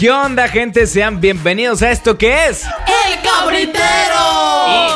[0.00, 0.86] ¿Qué onda, gente?
[0.86, 2.64] Sean bienvenidos a esto que es.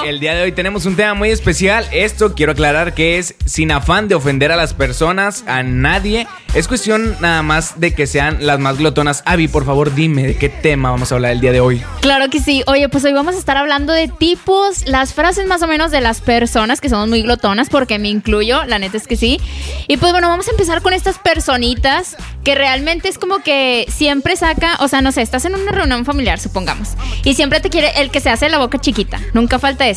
[0.04, 1.86] ¡El día de hoy tenemos un tema muy especial.
[1.90, 6.26] Esto quiero aclarar que es sin afán de ofender a las personas, a nadie.
[6.52, 9.22] Es cuestión nada más de que sean las más glotonas.
[9.24, 11.82] Avi, por favor, dime de qué tema vamos a hablar el día de hoy.
[12.02, 12.62] Claro que sí.
[12.66, 16.02] Oye, pues hoy vamos a estar hablando de tipos, las frases más o menos de
[16.02, 19.40] las personas que somos muy glotonas, porque me incluyo, la neta es que sí.
[19.88, 22.14] Y pues bueno, vamos a empezar con estas personitas
[22.44, 26.04] que realmente es como que siempre saca, o sea, no sé, estás en una reunión
[26.04, 26.90] familiar, supongamos,
[27.24, 29.88] y siempre te quiere el que se hace la boca chiquita, nunca falta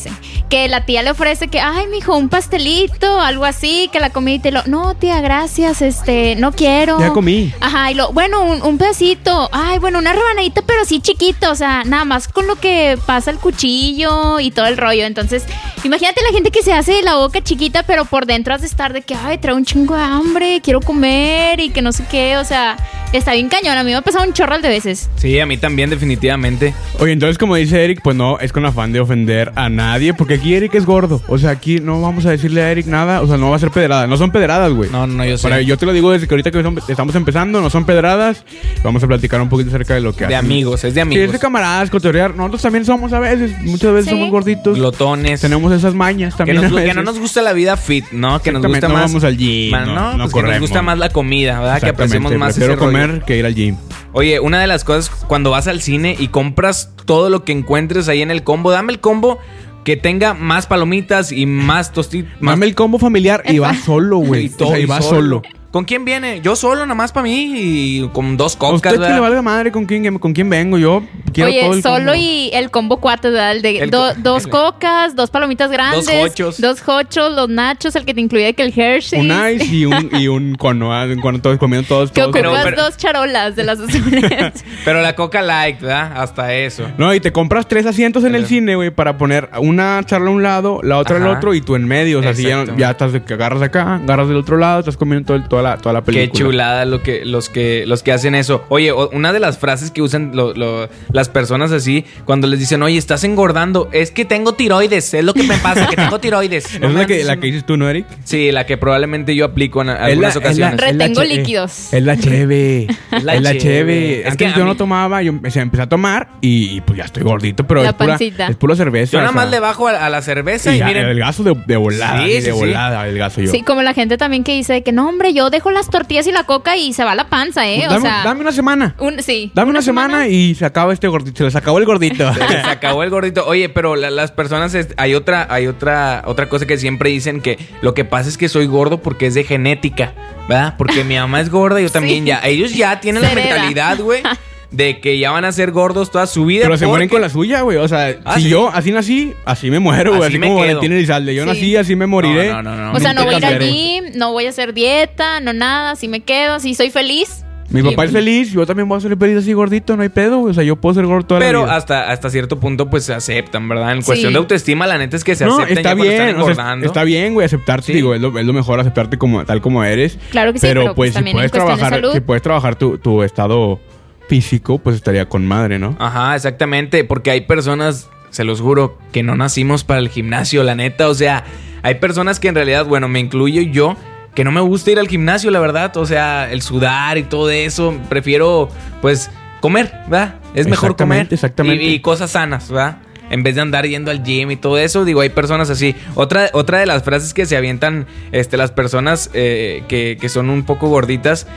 [0.50, 4.36] Que la tía le ofrece que, ay, mijo, un pastelito, algo así, que la comida
[4.36, 7.00] y te lo, no, tía, gracias, este, no quiero.
[7.00, 7.54] Ya comí.
[7.60, 11.56] Ajá, y lo, bueno, un, un pedacito, ay, bueno, una rebanadita, pero sí chiquito, o
[11.56, 15.06] sea, nada más con lo que pasa el cuchillo y todo el rollo.
[15.06, 15.44] Entonces,
[15.84, 18.94] imagínate la gente que se hace la boca chiquita, pero por dentro has de estar
[18.94, 22.38] de que, ay, trae un chingo de hambre, quiero comer y que no sé qué,
[22.38, 22.78] o sea,
[23.14, 23.78] está bien cañón.
[23.78, 25.10] A mí me ha pasado un chorro de veces.
[25.16, 26.74] Sí, a mí también, definitivamente.
[27.00, 30.36] Oye, entonces como dice Eric, pues no, es con afán de ofender a nadie, porque
[30.36, 31.22] aquí Eric es gordo.
[31.28, 33.60] O sea, aquí no vamos a decirle a Eric nada, o sea, no va a
[33.60, 34.08] ser pedrada.
[34.08, 34.90] No son pedradas, güey.
[34.90, 35.44] No, no, yo sé.
[35.44, 38.44] Para- yo te lo digo desde que ahorita que son- estamos empezando, no son pedradas.
[38.84, 40.46] Vamos a platicar un poquito acerca de lo que De hacen.
[40.46, 41.26] amigos, es de Sí, amigos.
[41.26, 42.36] es de camaradas, cotorrear.
[42.36, 44.12] Nosotros también somos a veces, muchas veces Sí.
[44.12, 44.78] somos gorditos.
[44.78, 45.42] Glotones.
[45.42, 46.58] Tenemos esas mañas que, también.
[46.58, 46.96] nos a que veces.
[46.96, 48.42] no nos gusta la vida fit, ¿no?
[48.42, 49.04] Que nos Exactamente, gusta no más.
[49.12, 50.60] vamos al gym, Ma- no- no, no pues que nos corremos.
[50.62, 51.80] gusta más la comida, ¿verdad?
[51.82, 52.92] Que apreciemos Exactamente, más prefiero ese rollo.
[52.92, 53.76] comer que ir al gym.
[54.14, 58.08] Oye, una de las cosas cuando vas al cine y compras todo lo que encuentres
[58.08, 59.40] ahí en el combo, dame el combo
[59.84, 62.32] que tenga más palomitas y más tostitos.
[62.42, 64.46] Mame el combo familiar y va solo, güey.
[64.48, 65.42] Y O todo sea, y y va solo.
[65.78, 66.42] ¿Con quién viene?
[66.42, 69.14] Yo solo, nada más para mí y con dos ¿A cocas, usted que ¿verdad?
[69.14, 70.80] le valga madre con quién, con quién vengo?
[70.80, 71.04] Yo
[71.34, 72.16] quiero todo Oye, el solo combo.
[72.16, 73.52] y el combo cuate, ¿verdad?
[73.52, 76.10] El de El do- co- dos el- cocas, dos palomitas grandes.
[76.10, 76.60] hochos.
[76.60, 79.20] Dos hochos, los nachos, el que te incluye que el Hershey.
[79.20, 80.96] Un ice y un, y un cono.
[80.96, 81.06] ¿ah?
[81.22, 82.10] Cuando todos comiendo todos.
[82.12, 84.24] Que todos ocupas pero- dos charolas de las azules.
[84.84, 86.12] Pero la coca light, ¿verdad?
[86.16, 86.88] Hasta eso.
[86.98, 90.34] No, y te compras tres asientos en el cine, güey, para poner una charla a
[90.34, 92.18] un lado, la otra al otro y tú en medio.
[92.18, 94.98] O sea, así ya, ya estás de que agarras acá, agarras del otro lado, estás
[94.98, 96.40] comiendo todo el- toda, la, toda la Qué película.
[96.46, 98.64] chulada lo que, los, que, los que hacen eso.
[98.70, 102.60] Oye, o- una de las frases que usan lo- lo- las personas así, cuando les
[102.60, 106.20] dicen, oye, estás engordando, es que tengo tiroides, es lo que me pasa, que tengo
[106.20, 106.66] tiroides.
[106.88, 108.06] Es la que, la que dices tú, ¿no, Eric?
[108.24, 110.74] Sí, la que probablemente yo aplico en algunas la- ocasiones.
[110.76, 111.94] es la Retengo che- líquidos.
[111.94, 112.88] Es la cheve.
[113.12, 114.28] Es la cheve.
[114.28, 116.98] Es que Antes a yo mí- no tomaba, yo empecé, empecé a tomar y, pues
[116.98, 118.48] ya estoy gordito, pero La es pura, pancita.
[118.48, 119.12] es pura cerveza.
[119.14, 121.06] Yo nada o sea, más le bajo a, a la cerveza y, y ya, miren.
[121.08, 122.24] el gaso de, de volada.
[122.26, 122.52] Sí, de sí.
[122.52, 123.52] volada, el gaso yo.
[123.52, 126.32] Sí, como la gente también que dice que no, hombre, yo dejo las tortillas y
[126.32, 127.76] la coca y se va la panza, ¿eh?
[127.78, 128.96] Pues o dame, sea, dame una semana.
[129.00, 129.52] un- sí.
[129.54, 131.38] Dame una, semana, y se acaba este gordito.
[131.38, 132.34] Se les acabó el gordito.
[132.34, 133.46] Se les acabó el gordito.
[133.46, 137.42] Oye, pero la- las personas es- hay otra hay otra otra cosa que siempre dicen
[137.42, 140.14] que lo que pasa es que soy gordo porque es de genética,
[140.48, 140.76] ¿verdad?
[140.78, 142.28] Porque mi mamá es gorda y yo también Sí.
[142.30, 142.42] ya.
[142.44, 143.54] Ellos ya tienen Se la hereda.
[143.56, 144.22] mentalidad, güey,
[144.72, 146.64] de que ya van a ser gordos toda su vida.
[146.64, 147.78] Pero se mueren con la suya, güey.
[147.78, 148.50] O sea, Ah, si ¿sí?
[148.50, 150.24] yo así nací, así me muero, güey.
[150.24, 150.68] Así Así, me como quedo.
[150.76, 151.36] Valentín Elizalde.
[151.36, 151.50] Yo Sí.
[151.50, 152.50] nací, así me moriré.
[152.52, 152.94] No, no, no, no.
[152.94, 155.92] O sea, no voy a ir al gym, no voy a hacer dieta, no nada,
[155.92, 157.44] así me quedo, así soy feliz.
[157.70, 160.38] Mi papá es feliz, yo también voy a ser feliz así gordito, no hay pedo,
[160.38, 160.52] güey.
[160.52, 161.76] O sea, yo puedo ser gordo toda Pero la vida.
[161.76, 163.92] hasta, hasta cierto punto, pues se aceptan, ¿verdad?
[163.92, 164.06] En Sí.
[164.06, 166.36] cuestión de autoestima, la neta es que se no, aceptan está ya cuando están bien,
[166.38, 166.86] o sea, engordando.
[166.86, 167.94] está bien, güey, aceptarte, Sí.
[167.94, 170.18] digo, es lo, es lo mejor aceptarte como tal como eres.
[170.32, 172.14] Claro que sí, pero, pero, pues, pues, si puedes trabajar, salud.
[172.14, 173.82] si puedes trabajar tu, tu estado
[174.28, 175.96] físico, pues estaría con madre, ¿no?
[176.00, 180.76] Ajá, exactamente, porque hay personas, se los juro, que no nacimos para el gimnasio, la
[180.76, 181.44] neta, o sea,
[181.84, 183.96] hay personas que en realidad, bueno, me incluyo yo,
[184.36, 187.50] que no me gusta ir al gimnasio, la verdad, o sea, el sudar y todo
[187.50, 188.70] eso, prefiero,
[189.02, 190.36] pues, comer, ¿verdad?
[190.54, 191.22] Es mejor comer.
[191.22, 191.84] Exactamente, exactamente.
[191.84, 193.00] Y, y cosas sanas, ¿verdad?
[193.30, 195.96] En vez de andar yendo al gym y todo eso, digo, hay personas así.
[196.16, 200.50] Otra, otra de las frases que se avientan este, las personas eh, que, que son
[200.50, 201.48] un poco gorditas,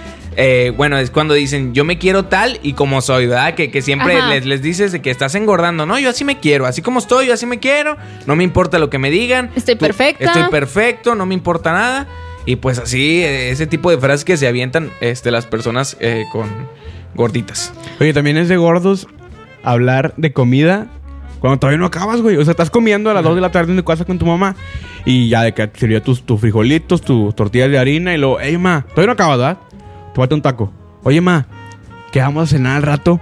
[0.42, 3.54] eh, bueno, es cuando dicen, yo me quiero tal y como soy, ¿verdad?
[3.54, 5.84] Que, que siempre les, les dices de que estás engordando.
[5.84, 7.98] No, yo así me quiero, así como estoy, yo así me quiero.
[8.26, 9.50] No me importa lo que me digan.
[9.54, 10.24] Estoy Tú- perfecta.
[10.24, 12.06] Estoy perfecto, no me importa nada.
[12.46, 16.24] Y pues así, eh, ese tipo de frases que se avientan este, las personas eh,
[16.32, 16.48] con
[17.14, 17.74] gorditas.
[18.00, 19.08] Oye, también es de gordos
[19.62, 20.86] hablar de comida
[21.40, 22.38] cuando todavía no acabas, güey.
[22.38, 24.24] O sea, estás comiendo a las 2 de la tarde en tu casa con tu
[24.24, 24.56] mamá
[25.04, 28.38] y ya de que te sirvió tus, tus frijolitos, tus tortillas de harina y luego,
[28.40, 29.58] hey, ma, todavía no acabas, ¿verdad?
[30.12, 30.72] Te falta un taco.
[31.02, 31.46] Oye, ma,
[32.12, 33.20] ¿qué vamos a cenar al rato?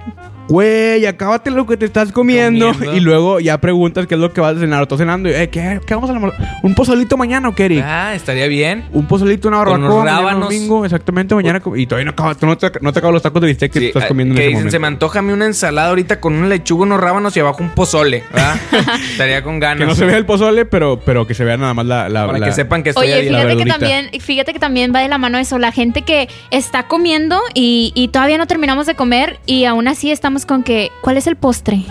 [0.49, 2.73] Güey, acábate lo que te estás comiendo.
[2.73, 2.97] Comiendo.
[2.97, 4.81] Y luego ya preguntas qué es lo que vas a cenar.
[4.81, 6.41] O estás cenando y, eh, ¿qué, ¿qué vamos a almorzar?
[6.63, 7.85] ¿Un pozolito mañana o qué, Eric?
[7.85, 8.85] Ah, estaría bien.
[8.93, 9.87] Un pozolito, una Con barbacoa.
[9.93, 10.45] unos mañana rábanos.
[10.45, 11.61] domingo, exactamente, mañana.
[11.77, 13.85] Y todavía no acabas, no te, no te acabas los tacos de bistec que Sí,
[13.87, 14.73] te estás comiendo que en ese dicen, momento.
[14.73, 17.63] se me antoja a mí una ensalada ahorita con una lechuga, unos rábanos y abajo
[17.63, 18.57] un pozole, ¿verdad?
[19.11, 19.81] estaría con ganas.
[19.81, 22.09] Que no se vea el pozole, pero, pero que se vea nada más la...
[22.09, 23.29] la- Para la- que sepan que estoy Oye, ahí.
[23.29, 26.85] fíjate que también, fíjate que también va de la mano eso, la gente que está
[26.89, 31.17] comiendo y, y todavía no terminamos de comer y aún así estamos con que, ¿cuál
[31.17, 31.83] es el postre?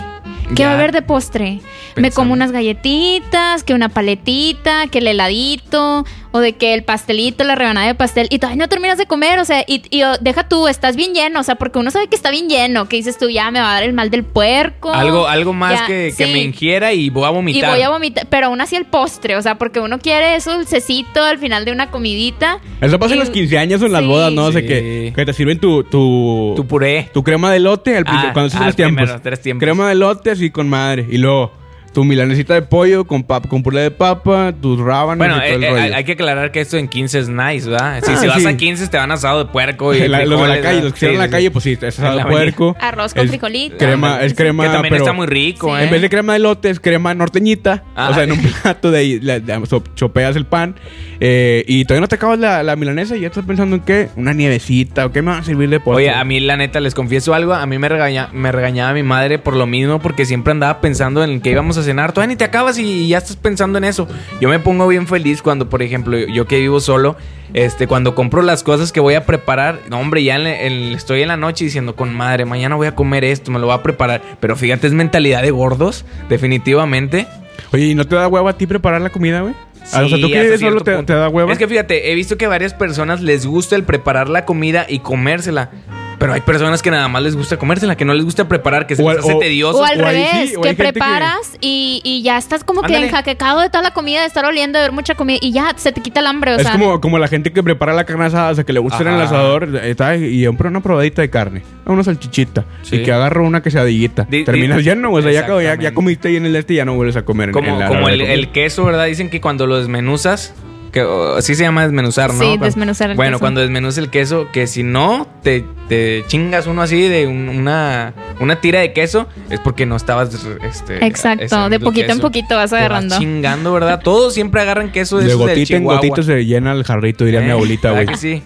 [0.48, 0.66] ¿Qué Ya.
[0.66, 1.60] va a haber de postre?
[2.02, 7.42] Me como unas galletitas, que una paletita, que el heladito, o de que el pastelito,
[7.44, 10.16] la rebanada de pastel, y todavía no terminas de comer, o sea, y, y, oh,
[10.20, 12.96] deja tú, estás bien lleno, o sea, porque uno sabe que está bien lleno, que
[12.96, 14.92] dices tú, ya me va a dar el mal del puerco.
[14.92, 16.32] Algo, algo más Ya, que, que sí.
[16.32, 17.70] me ingiera y voy a Y vomitar.
[17.70, 21.22] voy a vomitar, pero aún así el postre, o sea, porque uno quiere eso dulcecito
[21.24, 22.60] al final de una comidita.
[22.80, 24.44] Eso pasa en Y- los 15 años o en las bodas, ¿no?
[24.46, 24.66] O sea, Sí.
[24.66, 25.82] que, que te sirven tu...
[25.84, 27.08] Tu, Tu puré.
[27.14, 29.02] tu crema de elote al principio, Ah, cuando haces ah, los tiempos.
[29.04, 29.60] primero, tres tiempos.
[29.64, 31.06] Crema de elote así con madre.
[31.10, 31.52] Y luego
[31.98, 35.56] tu milanesita de pollo con, pap- con puré de papa, tus rábanos Bueno, y todo
[35.56, 35.82] el eh, eh, rollo.
[35.82, 38.00] hay hay que aclarar que esto en 15 es nice, ¿verdad?
[38.04, 38.46] Si, Ah, si vas sí.
[38.46, 40.82] a 15 te van asado de puerco y La- los de la calle, ¿verdad?
[40.84, 41.50] los que hicieron en Sí, la sí, calle, sí.
[41.50, 42.76] pues sí, es asado de puerco.
[42.80, 43.78] Arroz con Es frijolito.
[43.78, 44.26] Crema, Ándale.
[44.26, 45.80] es crema, Que también pero está muy rico, Sí.
[45.82, 45.84] ¿eh?
[45.86, 47.82] En vez de crema de elote es crema norteñita.
[47.96, 48.10] Ah.
[48.10, 50.76] O sea, en un plato de ahí le- le- so- chopeas el pan.
[51.20, 54.08] eh, y todavía no te acabas la, la milanesa y ya estás pensando en qué.
[54.14, 56.04] Una nievecita o qué me va a servir de postre.
[56.04, 59.02] Oye, a mí la neta, les confieso algo, a mí me, regaña, me regañaba mi
[59.02, 62.12] madre por lo mismo, porque siempre andaba pensando en que íbamos a cenar.
[62.12, 64.06] Todavía ni te acabas y, ya estás pensando en eso.
[64.40, 67.16] Yo me pongo bien feliz cuando, por ejemplo, yo que vivo solo,
[67.54, 70.92] este, cuando compro las cosas que voy a preparar, no, hombre, ya en la- en-
[70.94, 73.74] estoy en la noche diciendo con madre, mañana voy a comer esto, me lo voy
[73.74, 74.22] a preparar.
[74.40, 77.26] Pero fíjate, es mentalidad de gordos, definitivamente.
[77.72, 79.54] Oye, ¿y no te da huevo a ti preparar la comida, güey?
[79.92, 81.28] Ah, o sea, tú solo te, da.
[81.52, 84.84] Es que fíjate, he visto que a varias personas les gusta el preparar la comida
[84.88, 85.70] y comérsela.
[86.18, 88.96] Pero hay personas que nada más les gusta comérsela, que no les gusta preparar, que
[88.96, 89.78] se O les hace o- tedioso.
[89.78, 92.96] O al o revés, sí, o que que- preparas y, y ya estás como que
[92.96, 95.92] enjaquecado de toda la comida, de estar oliendo, de ver mucha comida y ya se
[95.92, 96.52] te quita el hambre.
[96.54, 98.72] O es sea, como, como la gente que prepara la carne asada, o sea, que
[98.72, 99.24] le gusta en el Ajá.
[99.24, 102.96] asador está, y compra una probadita de carne, una salchichita, Sí.
[102.96, 104.26] y que agarra una quesadillita.
[104.28, 106.84] Di- Terminas di- lleno, o sea, ya, ya, comiste ahí en el este y ya
[106.84, 109.06] no vuelves a comer en- como en la como el queso, ¿verdad?
[109.06, 110.52] Dicen que cuando lo desmenuzas,
[110.90, 112.38] que oh, así se llama desmenuzar, ¿no?
[112.40, 113.40] Sí, Cuando- desmenuzar el Bueno, queso.
[113.40, 118.14] cuando desmenuzas el queso, que si no te, te chingas uno así de un- una,
[118.40, 120.30] una tira de queso, es porque no estabas
[120.62, 123.18] este, Exacto, de poquito en poquito vas Te vas agarrando.
[123.18, 124.00] chingando, ¿verdad?
[124.02, 127.48] Todos siempre agarran queso de, de gotita en gotita se llena el jarrito, diría mi
[127.48, 127.52] ¿Eh?
[127.52, 128.14] abuelita, ¿Verdad güey.
[128.14, 128.42] que sí?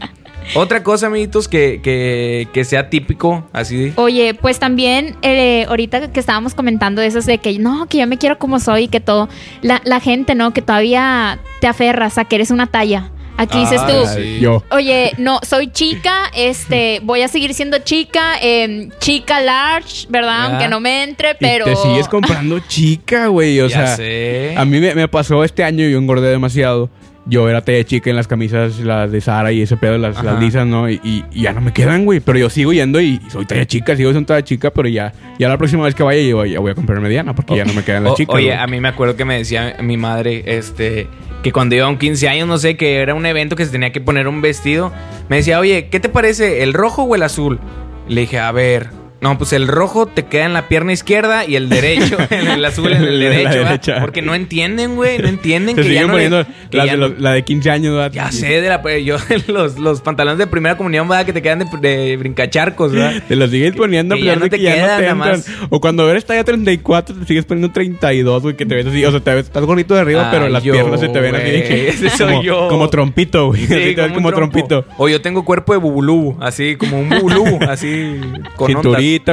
[0.55, 3.93] Otra cosa, amiguitos, que, que, que sea típico, así.
[3.97, 8.19] Oye, pues también eh, ahorita que estábamos comentando eso de que no, que yo me
[8.19, 9.29] quiero como soy y que todo,
[9.63, 10.53] la, la gente, ¿no?
[10.53, 13.11] Que todavía te aferras a que eres una talla.
[13.39, 14.41] Aquí dices Ah, tú, sí.
[14.41, 14.63] Yo.
[14.71, 20.37] Oye, no, soy chica, este, voy a seguir siendo chica, em, chica large, ¿verdad?
[20.37, 20.45] Ya.
[20.45, 21.65] Aunque no me entre, Y pero...
[21.65, 23.59] te sigues comprando chica, güey.
[23.61, 24.55] O Ya sea, sé.
[24.57, 26.91] a mí me, me pasó este año, yo engordé demasiado.
[27.25, 30.67] Yo era talla chica en las camisas, las de Sara y ese pedo, las, lisas,
[30.67, 30.91] ¿no?
[30.91, 32.19] Y, y- y ya no me quedan, güey.
[32.21, 35.49] Pero yo sigo yendo y soy talla chica, sigo siendo talla chica, pero ya, ya
[35.49, 37.85] la próxima vez que vaya, yo ya voy a comprar mediana porque ya no me
[37.85, 38.35] quedan las chicas.
[38.35, 41.07] Oye, a mí me acuerdo que me decía mi madre, este,
[41.45, 43.71] que cuando iba a un 15 años, no sé, que era un evento que se
[43.71, 44.93] tenía que poner un vestido,
[45.29, 47.61] me decía, oye, ¿qué te parece, el rojo o el azul?
[48.09, 48.89] Le dije, a ver,
[49.23, 52.93] no, pues el rojo te queda en la pierna izquierda y el derecho, el azul
[52.93, 56.77] en el derecho, porque no entienden, güey, no entienden Se que ya le- poniendo que
[56.85, 58.13] ya los- la de 15 años, ¿verdad?
[58.13, 59.17] Ya sé, de la, yo,
[59.47, 61.25] los, los pantalones de primera comunión, ¿verdad?
[61.25, 63.23] Que te quedan de, de brincacharcos, ¿verdad?
[63.29, 65.47] Te las sigues poniendo ya pesar no te que ya no quedan, te nada más.
[65.71, 69.05] O cuando eres talla 34, te sigues poniendo 32, güey, que te ves así.
[69.05, 71.35] O sea, te ves, estás gordito de arriba, pero las yo, piernas se te ven
[71.37, 72.69] así ese soy como, yo.
[72.69, 73.67] Como trompito, güey.
[73.67, 74.53] Sí, así te ves como trompo.
[74.59, 74.85] trompito.
[74.99, 78.21] O yo tengo cuerpo de bubulú, así como un bubulú, así
[78.57, 78.67] con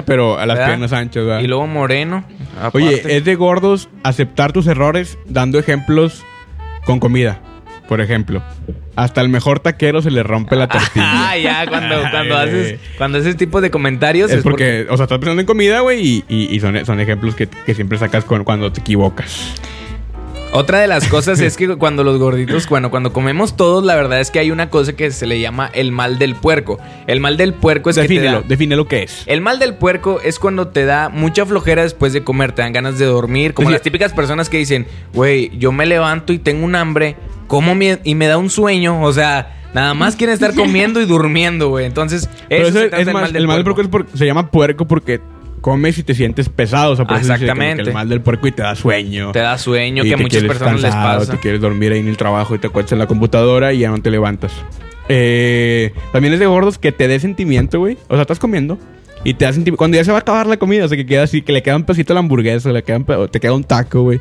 [0.05, 0.69] Pero a las ¿Verdad?
[0.71, 1.43] piernas anchas.
[1.43, 2.23] Y luego moreno.
[2.73, 6.23] Oye, es de gordos aceptar tus errores dando ejemplos
[6.85, 7.41] con comida.
[7.87, 8.43] Por ejemplo,
[8.95, 11.29] hasta el mejor taquero se le rompe la tortilla.
[11.31, 11.95] Ah, ya, cuando,
[12.37, 15.99] haces cuando haces tipo de comentarios Es porque, o sea, estás pensando en comida, güey,
[16.05, 19.55] y, y- y son, son ejemplos que, que siempre sacas con- cuando te equivocas.
[20.51, 24.19] Otra de las cosas es que cuando los gorditos, bueno, cuando comemos todos, la verdad
[24.19, 26.79] es que hay una cosa que se le llama el mal del puerco.
[27.05, 29.23] El mal del puerco es que defínelo, da- define lo que es.
[29.27, 32.73] El mal del puerco es cuando te da mucha flojera después de comer, te dan
[32.73, 33.73] ganas de dormir, como Sí.
[33.73, 37.15] las típicas personas que dicen, güey, yo me levanto y tengo un hambre,
[37.47, 41.05] como mi- y me da un sueño, o sea, nada más quieren estar comiendo y
[41.05, 41.85] durmiendo, güey.
[41.85, 44.49] Entonces, Pero eso es, trata del más, el mal del puerco es porque se llama
[44.49, 45.21] puerco porque
[45.59, 46.93] comes y te sientes pesado.
[46.93, 47.89] O sea, por eso dice como que Exactamente.
[47.89, 49.31] el mal del puerco y te da sueño.
[49.31, 51.31] Te da sueño, Y que a muchas personas les pasa.
[51.33, 53.89] Te quieres dormir ahí en el trabajo y te acuestas en la computadora y ya
[53.89, 54.51] no te levantas.
[55.09, 57.97] Eh, también es de gordos que te dé sentimiento, güey.
[58.07, 58.77] O sea, estás comiendo
[59.23, 59.77] Y te da sentimiento.
[59.77, 61.61] Cuando ya se va a acabar la comida, o sea, que queda así, que le
[61.61, 64.19] queda un pedacito a la hamburguesa, le te queda un taco, güey.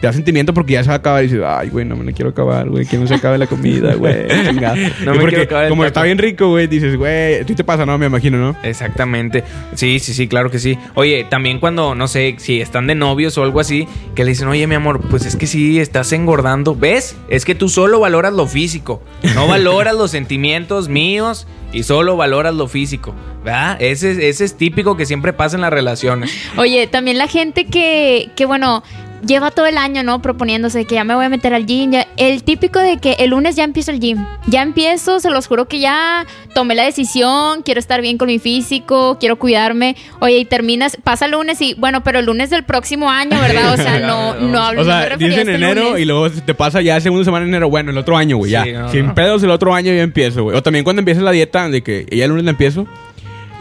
[0.00, 2.04] Te da sentimiento porque ya se va a acabar y dices, ay, güey, no me
[2.04, 4.26] la quiero acabar, güey, que no se acabe la comida, güey.
[4.48, 4.74] chingada".
[5.04, 7.64] No Y me quiero acabar como está bien rico, güey, dices, güey, a ti te
[7.64, 8.56] pasa, no, me imagino, ¿no?
[8.62, 9.44] Exactamente.
[9.74, 10.78] Sí, sí, sí, claro que sí.
[10.94, 14.48] Oye, también cuando, no sé, si están de novios o algo así, que le dicen,
[14.48, 16.74] oye, mi amor, pues es que sí, estás engordando.
[16.74, 17.16] ¿Ves?
[17.28, 19.02] Es que tú solo valoras lo físico.
[19.34, 23.14] No valoras los sentimientos míos y solo valoras lo físico.
[23.44, 23.76] ¿Verdad?
[23.80, 26.30] Ese, ese es típico que siempre pasa en las relaciones.
[26.56, 28.82] Oye, también la gente que, que bueno,
[29.26, 30.20] lleva todo el año, ¿no?
[30.22, 31.90] Proponiéndose que ya me voy a meter al gym.
[31.92, 34.24] ya- el típico de que el lunes ya empiezo el gym.
[34.46, 38.38] Ya empiezo, se los juro que ya tomé la decisión, quiero estar bien con mi
[38.38, 39.96] físico, quiero cuidarme.
[40.20, 43.72] Oye, y terminas, pasa el lunes y, bueno, pero el lunes del próximo año, ¿verdad?
[43.72, 46.00] O sea, no, no hablo O sea, refería dices a en este enero lunes.
[46.00, 47.70] y luego te pasa ya segunda semana de enero.
[47.70, 48.64] Bueno, el otro año, güey, ya.
[48.64, 49.14] Sí, no, Sin no.
[49.14, 50.56] pedos, el otro año ya empiezo, güey.
[50.56, 52.86] O también cuando empiezas la dieta, de que ya el lunes la empiezo,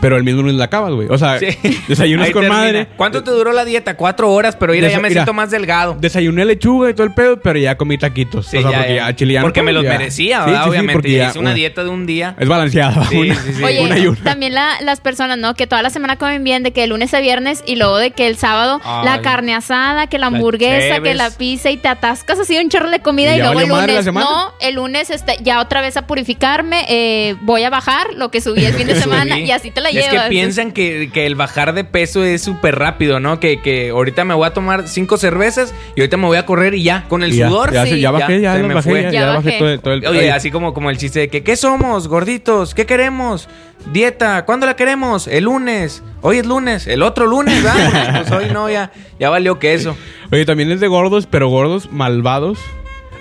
[0.01, 1.07] pero el mismo lunes la acabas, güey.
[1.09, 1.47] O sea, Sí.
[1.87, 2.61] desayunas Ahí con termina.
[2.63, 2.87] madre.
[2.95, 3.95] ¿Cuánto te duró la dieta?
[3.95, 5.21] Cuatro horas, pero mira, Desa- ya me mira.
[5.21, 5.97] siento más delgado.
[5.99, 8.47] Desayuné lechuga y todo el pedo, pero ya comí taquitos.
[8.47, 9.07] Sí, o sea, ya, porque ya.
[9.07, 9.97] ya, chile ya no Porque me puedo, los ya.
[9.97, 10.59] merecía, Sí, ¿verdad?
[10.59, 10.93] sí, sí, Obviamente.
[10.93, 12.35] porque ya hice una dieta de un día.
[12.39, 13.05] Es balanceada.
[13.05, 13.63] Sí, una, sí, sí.
[13.63, 14.23] Oye, una y una.
[14.23, 15.53] también la- las personas, ¿no?
[15.55, 18.11] Que toda la semana comen bien, de que el lunes a viernes y luego de
[18.11, 19.05] que el sábado Ay.
[19.05, 22.89] la carne asada, que la hamburguesa, que la pizza y te atascas así un chorro
[22.89, 24.25] de comida Y y, luego el lunes, semana.
[24.29, 28.41] no, el lunes este, ya otra vez a purificarme, eh, voy a bajar lo que
[28.41, 30.13] subí el fin de semana y así te la Y llevas.
[30.13, 33.39] Es que piensan que, que el bajar de peso es súper rápido, ¿no?
[33.39, 36.73] Que, que ahorita me voy a tomar cinco cervezas y ahorita me voy a correr
[36.75, 37.71] y ya, con el ya, sudor.
[37.73, 39.01] ya, sí, ya bajé, ya, se las me bajé, fue.
[39.03, 39.51] ya, Ya ya bajé.
[39.59, 40.05] todo, el- todo el...
[40.07, 42.73] Oye, Oye, así como, como el chiste de que, ¿qué somos, gorditos?
[42.73, 43.47] ¿Qué queremos?
[43.93, 45.27] Dieta, ¿cuándo la queremos?
[45.27, 46.03] El lunes.
[46.21, 48.25] Hoy es lunes, el otro lunes, ¿verdad?
[48.27, 49.95] Pues hoy no, ya, ya valió queso.
[50.31, 52.59] Oye, también es de gordos, pero gordos malvados.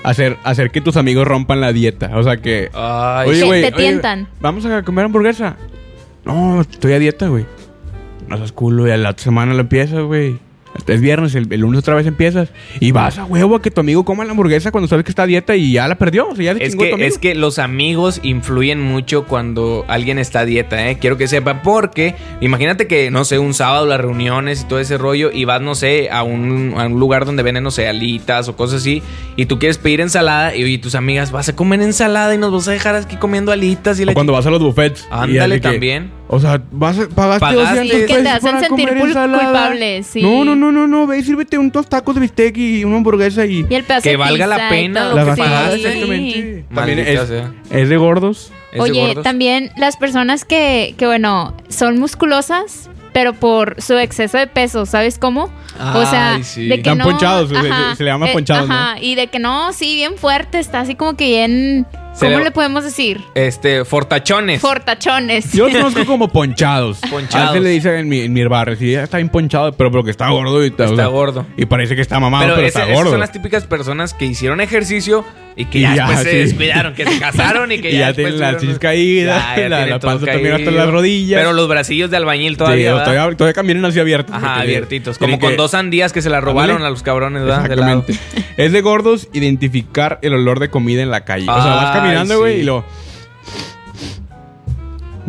[0.04, 2.10] Hacer, hacer que tus amigos rompan la dieta.
[2.14, 2.70] O sea que...
[2.72, 4.28] Ay, Oye, te tientan.
[4.40, 5.56] Vamos a comer hamburguesa.
[6.28, 7.44] No, estoy a dieta, güey.
[8.28, 10.38] No seas culo, y a la semana lo empiezas, güey.
[10.86, 12.50] Es viernes, el, el lunes otra vez empiezas.
[12.78, 15.24] Y vas a huevo a que tu amigo coma la hamburguesa cuando sabes que está
[15.24, 16.28] a dieta y ya la perdió.
[16.28, 20.18] O sea, ya se Es tu que, es que los amigos influyen mucho cuando alguien
[20.18, 20.98] está a dieta, ¿eh?
[21.00, 24.98] Quiero que sepa, porque imagínate que, no sé, un sábado las reuniones y todo ese
[24.98, 28.48] rollo y vas, no sé, a un, a un lugar donde venden, no sé, alitas
[28.48, 29.02] o cosas así
[29.36, 32.68] y tú quieres pedir ensalada y tus amigas, vas a comer ensalada y nos vas
[32.68, 35.08] a dejar aquí comiendo alitas y la O cuando vas a los buffets.
[35.10, 36.17] Ándale, que- también.
[36.30, 37.56] O sea, vas a, pagaste, Pagaste.
[37.56, 39.44] 200 Sí, que te hacen sentir cul- ensalada.
[39.44, 40.20] culpable, sí.
[40.22, 41.06] No, no, no, no, no.
[41.06, 43.64] Ve y sírvete unos tacos de bistec y una hamburguesa y...
[43.68, 45.40] Y el pedazo Que de valga la pena la sí.
[45.40, 46.64] exactamente.
[46.74, 48.52] También es, de gordos.
[48.72, 49.24] ¿Es de Oye, gordos?
[49.24, 55.18] también las personas que, que, bueno, son musculosas, pero por su exceso de peso, ¿sabes
[55.18, 55.50] cómo?
[55.94, 56.66] o sea, sí.
[56.68, 57.04] de que Están no...
[57.04, 58.74] ponchados, se- se- se le llama ponchados, ¿no?
[58.74, 61.86] Ajá, y de que no, sí, bien fuerte, está así como que bien...
[62.26, 63.24] ¿Cómo le- le podemos decir?
[63.34, 64.60] Este, fortachones.
[64.60, 65.52] Fortachones.
[65.52, 66.98] Yo los conozco como ponchados.
[67.10, 67.48] Ponchados.
[67.50, 69.90] A veces le dicen en mi, en mi barrio, sí, ya está bien ponchado, pero
[69.90, 71.46] porque está gordo y está, Está o sea, gordo.
[71.56, 73.10] Y parece que está mamado, pero pero, ese- está esas gordo.
[73.12, 75.24] son las típicas personas que hicieron ejercicio
[75.58, 76.36] y que Y ya, después se sí.
[76.38, 79.62] descuidaron, que se casaron y que Y ya, ya tienen las tuvieron- chichis caídas, Ya,
[79.62, 81.40] ya la- la panza también hasta las rodillas.
[81.40, 82.92] Pero los bracillos de albañil Sí, todavía.
[82.94, 83.04] ¿verdad?
[83.12, 84.34] todavía, todavía caminan así abiertos.
[84.34, 85.18] Ajá, abiertitos.
[85.18, 87.64] Como con que- dos sandías que se la robaron a los cabrones, ¿verdad?
[87.68, 87.74] De.
[87.74, 88.14] Exactamente.
[88.56, 91.50] es de gordos identificar el olor de comida en la calle.
[91.50, 92.60] o sea, vas caminando, güey, sí.
[92.60, 92.84] y lo.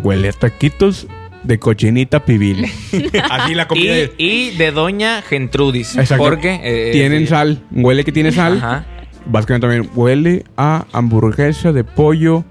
[0.02, 1.08] Huele a taquitos
[1.44, 2.66] de cochinita pibil.
[3.32, 3.96] Así la comida.
[3.98, 5.98] Y, es- y de Doña Gentrudis.
[5.98, 6.24] Exacto.
[6.24, 6.60] Porque.
[6.64, 7.28] eh, Tienen sí.
[7.28, 7.64] sal.
[7.72, 8.58] Huele que tiene sal.
[8.58, 8.86] Ajá.
[9.32, 9.90] Caminando también.
[9.96, 12.44] Huele a hamburguesa de pollo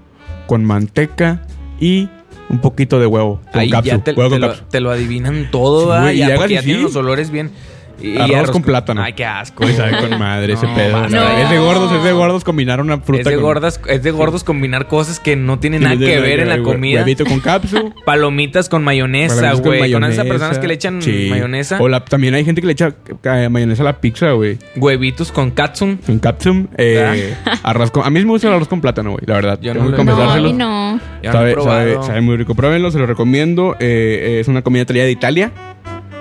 [0.47, 1.41] con manteca
[1.79, 2.09] y
[2.49, 3.39] un poquito de huevo.
[3.51, 3.97] Con Ahí cápsula.
[3.97, 4.69] ya te, huevo te con lo, cápsula.
[4.69, 7.51] te lo adivinan todo, Sí, y ya, porque ya tienen los olores bien.
[8.01, 9.01] Y, y Arroz con plátano.
[9.01, 9.63] Ay, qué asco.
[9.65, 11.09] Ay, sabe con madre ese No, pedo.
[11.09, 11.37] No.
[11.39, 14.11] Es de gordos, es de gordos combinar una fruta Es de, con- gordas, es de
[14.11, 16.99] gordos combinar cosas que no tienen nada que ver en la comida.
[17.01, 17.93] Huevito con cápsula.
[18.05, 19.91] Palomitas con mayonesa, güey.
[19.91, 21.27] Con, esas personas que le echan Sí.
[21.29, 21.77] mayonesa.
[21.81, 24.57] O la- también hay gente que le echa eh, mayonesa a la pizza, güey.
[24.75, 25.97] Huevitos con katsum.
[25.97, 26.67] Con capsum.
[26.77, 28.05] Eh, arroz con...
[28.05, 29.23] A mí me gusta el arroz con plátano, güey.
[29.25, 29.59] La verdad.
[29.61, 30.99] Yo no No, a mí no.
[31.23, 32.55] Sabe, sabe, sabe muy rico.
[32.55, 33.75] Pruébenlo, se lo recomiendo.
[33.79, 35.51] Eh, es una comida traída de Italia.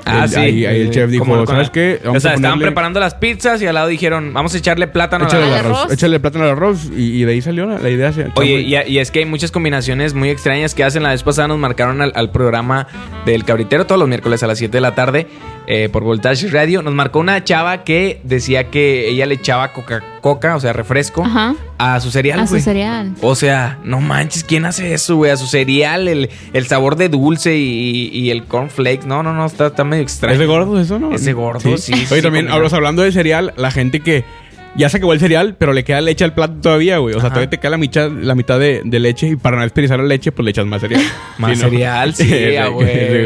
[0.08, 0.36] Ah, El- sí.
[0.38, 2.00] Ahí, ahí el chef dijo, Como ¿sabes qué?
[2.06, 5.26] o sea, a estaban preparando las pizzas y al lado dijeron, vamos a echarle plátano
[5.26, 5.78] Échale ¿Al arroz.
[5.80, 5.92] arroz?
[5.92, 6.90] Échale plátano al arroz.
[6.96, 8.12] Y, y de ahí salió la, la idea.
[8.36, 11.02] Oye, y es que hay muchas combinaciones muy extrañas que hacen.
[11.02, 12.86] La vez pasada nos marcaron al, al programa
[13.26, 15.26] del Cabritero todos los miércoles a las 7 de la tarde
[15.70, 16.82] eh, por Voltage Radio.
[16.82, 21.22] Nos marcó una chava que decía que ella le echaba coca, coca o sea, refresco,
[21.24, 21.54] Ajá.
[21.78, 23.14] a su cereal, A su cereal.
[23.20, 25.30] O sea, no manches, ¿quién hace eso, güey?
[25.30, 29.06] A su cereal, el, el sabor de dulce y, y el cornflakes.
[29.06, 30.32] No, no, no, está, está medio extraño.
[30.32, 31.12] ¿Es de gordos eso, no?
[31.14, 32.56] Es de gordos, sí, sí, Oye, también, combinado.
[32.56, 34.24] hablas- hablando de cereal, la gente que
[34.76, 37.14] ya se acabó el cereal, pero le queda leche al plato todavía, güey.
[37.14, 37.34] O sea, Ajá.
[37.34, 40.06] todavía te queda la mitad, la mitad de, de leche y para no desperdiciar la
[40.06, 41.02] leche, pues le echas más cereal.
[41.38, 42.82] Más cereal, sí, huevo.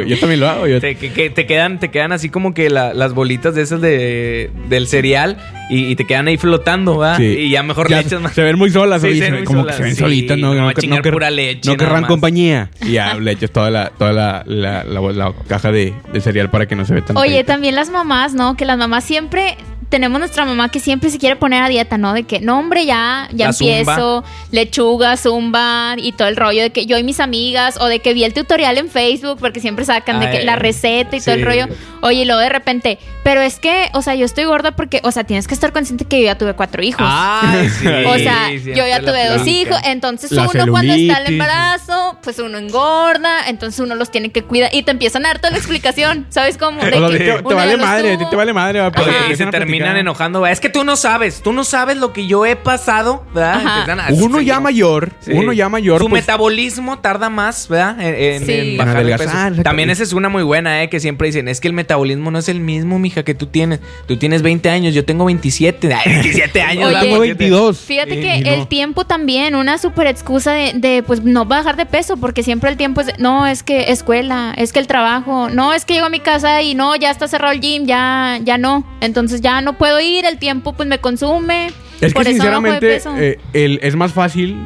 [0.07, 0.67] Yo también lo hago.
[0.67, 3.63] Yo, Te, que- que te quedan, te quedan así como que la- las bolitas de
[3.63, 5.37] esas de, del cereal
[5.71, 7.17] y, y te quedan ahí flotando, ¿va?
[7.17, 7.25] Sí.
[7.25, 8.33] Y ya mejor Ya le echas más.
[8.33, 10.37] Se ven muy solas, Sí, oye, se ven como solas, que se ven sí, solitas,
[10.39, 10.55] ¿no?
[10.55, 10.73] no
[11.11, 12.09] pura leche, No querrán más.
[12.11, 12.71] compañía.
[12.83, 16.51] Y ya le echas toda la, toda la, la, la- la caja de, de cereal
[16.51, 18.57] para que no se ve tan Oye, también las mamás, ¿no?
[18.57, 19.57] Que las mamás siempre
[19.93, 22.15] tenemos nuestra mamá que siempre se quiere poner a dieta, ¿no?
[22.15, 23.73] De que, no, hombre, ya, ya La zumba.
[23.73, 27.99] empiezo, lechuga, zumba y todo el rollo de que yo y mis amigas, o de
[27.99, 31.35] que vi el tutorial en Facebook, porque siempre sacan de que la receta y todo
[31.35, 31.67] el rollo.
[32.01, 35.13] Oye, y luego de repente, pero es que, o sea, yo estoy gorda porque, o
[35.13, 37.07] sea, tienes que estar consciente que yo ya tuve cuatro hijos.
[37.07, 41.35] Ay, sí, O sea, yo ya tuve dos hijos, entonces La uno cuando está el
[41.35, 45.39] embarazo, pues uno engorda, entonces uno los tiene que cuidar y te empiezan a dar
[45.39, 46.81] toda la explicación, ¿sabes cómo?
[46.83, 48.31] De que te, te vale madre, a ti tuvo.
[48.31, 48.91] te vale madre.
[48.91, 49.51] te y se empiezan a
[49.83, 50.47] terminan enojando.
[50.47, 54.09] Es que tú no sabes, tú no sabes lo que yo he pasado, ¿verdad?
[54.13, 55.33] Uno ya mayor, Sí.
[55.35, 56.01] uno ya mayor.
[56.01, 58.01] Su pues, metabolismo tarda más, ¿verdad?
[58.01, 58.53] En, en- Sí.
[58.53, 59.25] en bajar de peso.
[59.25, 59.63] exactamente.
[59.63, 60.89] También esa es una muy buena, ¿eh?
[60.89, 63.81] Que siempre dicen, es que el metabolismo no es el mismo, mija, que tú tienes.
[64.07, 65.93] Tú tienes 20 años, yo tengo 27.
[65.95, 66.89] Ay, 27 años.
[66.89, 67.79] Oye, tengo 22.
[67.81, 68.51] Fíjate que no.
[68.51, 72.71] el tiempo también, una super excusa de, de, pues no bajar de peso, porque siempre
[72.71, 75.95] el tiempo es, de, no, es que escuela, es que el trabajo, no, es que
[75.95, 79.41] llego a mi casa y no, ya está cerrado el gym, ya, ya no, entonces
[79.43, 81.69] ya no puedo ir, el tiempo pues me consume,
[82.01, 83.15] Es que por eso no bajo de sinceramente peso.
[83.19, 84.57] eh, el- es más fácil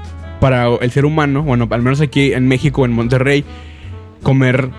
[0.41, 3.45] para el ser humano, bueno, al menos aquí en México, en Monterrey,
[4.23, 4.71] comer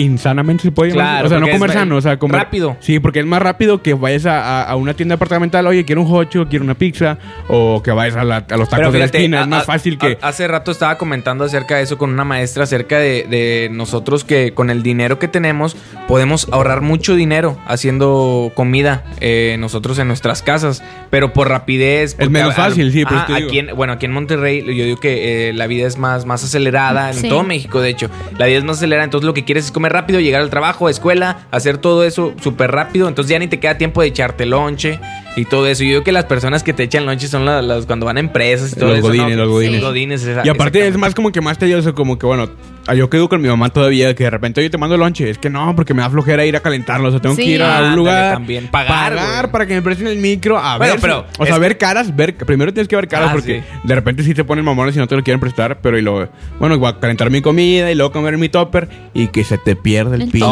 [0.00, 0.92] insanamente se puede?
[0.92, 2.76] Claro, o sea no es comer sano o sea comer rápido.
[2.80, 6.02] sí porque es más rápido que vayas a, a- a una tienda departamental oye quiero
[6.02, 9.04] un hocho quiero una pizza o que vayas a, la- a los tacos de la
[9.06, 11.98] esquina a- es más a- fácil que a- hace rato estaba comentando acerca de eso
[11.98, 15.76] con una maestra, acerca de, de nosotros que con el dinero que tenemos
[16.06, 22.14] podemos ahorrar mucho dinero haciendo comida eh, nosotros en nuestras casas, pero por rapidez.
[22.14, 25.66] porque menos fácil, sí, aquí en- bueno, aquí en Monterrey yo digo que eh, la
[25.66, 27.28] vida es más, más acelerada, en Sí.
[27.28, 29.87] todo México de hecho, la vida es más acelerada, entonces lo que quieres es comer
[29.92, 33.78] rápido, llegar al trabajo, escuela, hacer todo eso súper rápido, entonces ya ni te queda
[33.78, 35.00] tiempo de echarte lonche
[35.38, 35.82] y todo eso.
[35.84, 38.20] Yo digo que las personas que te echan lonche son las, las- cuando van a
[38.20, 39.06] empresas y todo Los eso.
[39.08, 39.44] godines, ¿no?
[39.44, 39.80] los godines.
[39.82, 42.48] godines, esa- y aparte es más como que más tedioso como que bueno
[42.96, 45.50] yo quedo con mi mamá todavía que de repente oye te mando lonche es que
[45.50, 47.42] no porque me da flojera ir a calentarlo o sea tengo Sí.
[47.42, 49.52] que ir a un lugar también, pagar, güey.
[49.52, 52.16] para que me presten el micro a Bueno, ver pero si- o sea ver caras
[52.16, 53.78] ver primero tienes que ver caras Ah, porque sí.
[53.86, 56.28] de repente sí te ponen mamones y no te lo quieren prestar pero y luego
[56.58, 59.76] bueno voy a calentar mi comida y luego comer mi topper y que se te
[59.76, 60.46] pierda el, El pinche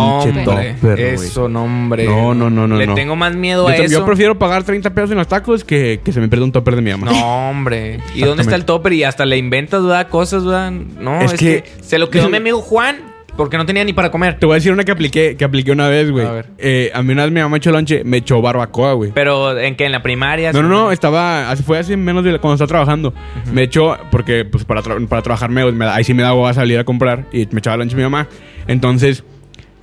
[0.44, 1.14] topper güey.
[1.14, 2.04] eso, no, hombre.
[2.04, 2.94] No, no, no, no, Le no.
[2.94, 3.90] tengo más miedo yo, a eso.
[4.00, 6.76] yo prefiero pagar 30 pesos en los tacos que, que se me pierda un topper
[6.76, 8.00] de mi mamá No, hombre.
[8.14, 8.92] ¿Y dónde está el topper?
[8.92, 10.08] Y hasta le inventas, ¿verdad?
[10.08, 10.70] Cosas, ¿verdad?
[10.72, 13.92] No, es, Es que, que- se lo quedó mi amigo Juan porque no tenía ni
[13.92, 14.38] para comer.
[14.38, 16.24] Te voy a decir una que apliqué, que apliqué una vez, güey.
[16.24, 16.46] A ver.
[16.56, 19.10] Eh, a mí una vez mi mamá echó lonche, me echó barbacoa, güey.
[19.14, 20.52] Pero en que en la primaria.
[20.54, 23.12] No, no, no, estaba, así fue hace menos de cuando estaba trabajando.
[23.52, 26.54] Me echó, porque pues para, tra- para trabajar me, me- ahí sí me daba a
[26.54, 28.26] salir a comprar y me echaba lonche mi mamá.
[28.68, 29.22] Entonces,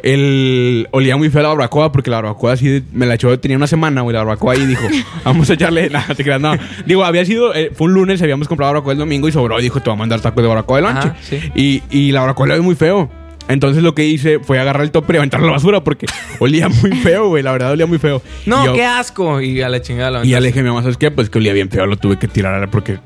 [0.04, 3.68] él olía muy feo la barbacoa porque la barbacoa así me la echó, tenía una
[3.68, 4.88] semana, güey, la barbacoa y dijo,
[5.26, 6.54] vamos a echarle, nada, te creas, no.
[6.86, 9.63] Digo, había sido, eh, fue un lunes, habíamos comprado barbacoa el domingo y sobró y
[9.63, 11.12] dijo, te voy a mandar tacos de barbacoa de lonche.
[11.22, 11.39] Sí.
[11.56, 13.10] y, y la barbacoa olía muy feo.
[13.50, 16.06] Entonces lo que hice fue agarrar el topper y aventarlo a la basura porque
[16.39, 17.44] olía muy feo, güey.
[17.44, 18.22] La verdad olía muy feo.
[18.46, 19.42] No, yo- qué asco.
[19.42, 21.12] Y a la chingada lo y ya le dije a mi mamá, ¿sabes qué?
[21.12, 23.00] Pues que olía bien feo, lo tuve que tirar porque...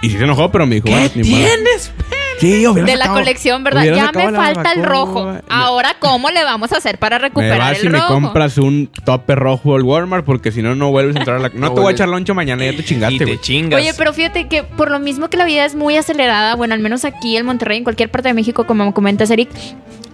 [0.00, 1.44] Y sí se enojó, pero me dijo, ¿Qué "Ah, ni modo".
[1.44, 1.92] tienes?
[2.42, 3.84] Sí, de la sacado- colección, ¿verdad?
[3.84, 5.24] Ya me falta el rojo.
[5.32, 8.58] Me- Ahora, ¿cómo le vamos a hacer para Me recuperar vas el y me compras
[8.58, 11.48] un topper rojo al Walmart porque si no, no vuelves a entrar a la...
[11.54, 13.38] No, No te voy a echar loncho mañana, ya te Y chingaste, te güey.
[13.40, 13.80] chingas.
[13.80, 16.80] Oye, pero fíjate que por lo mismo que la vida es muy acelerada, bueno, al
[16.80, 19.48] menos aquí en Monterrey, en cualquier parte de México, como comentas, Eric,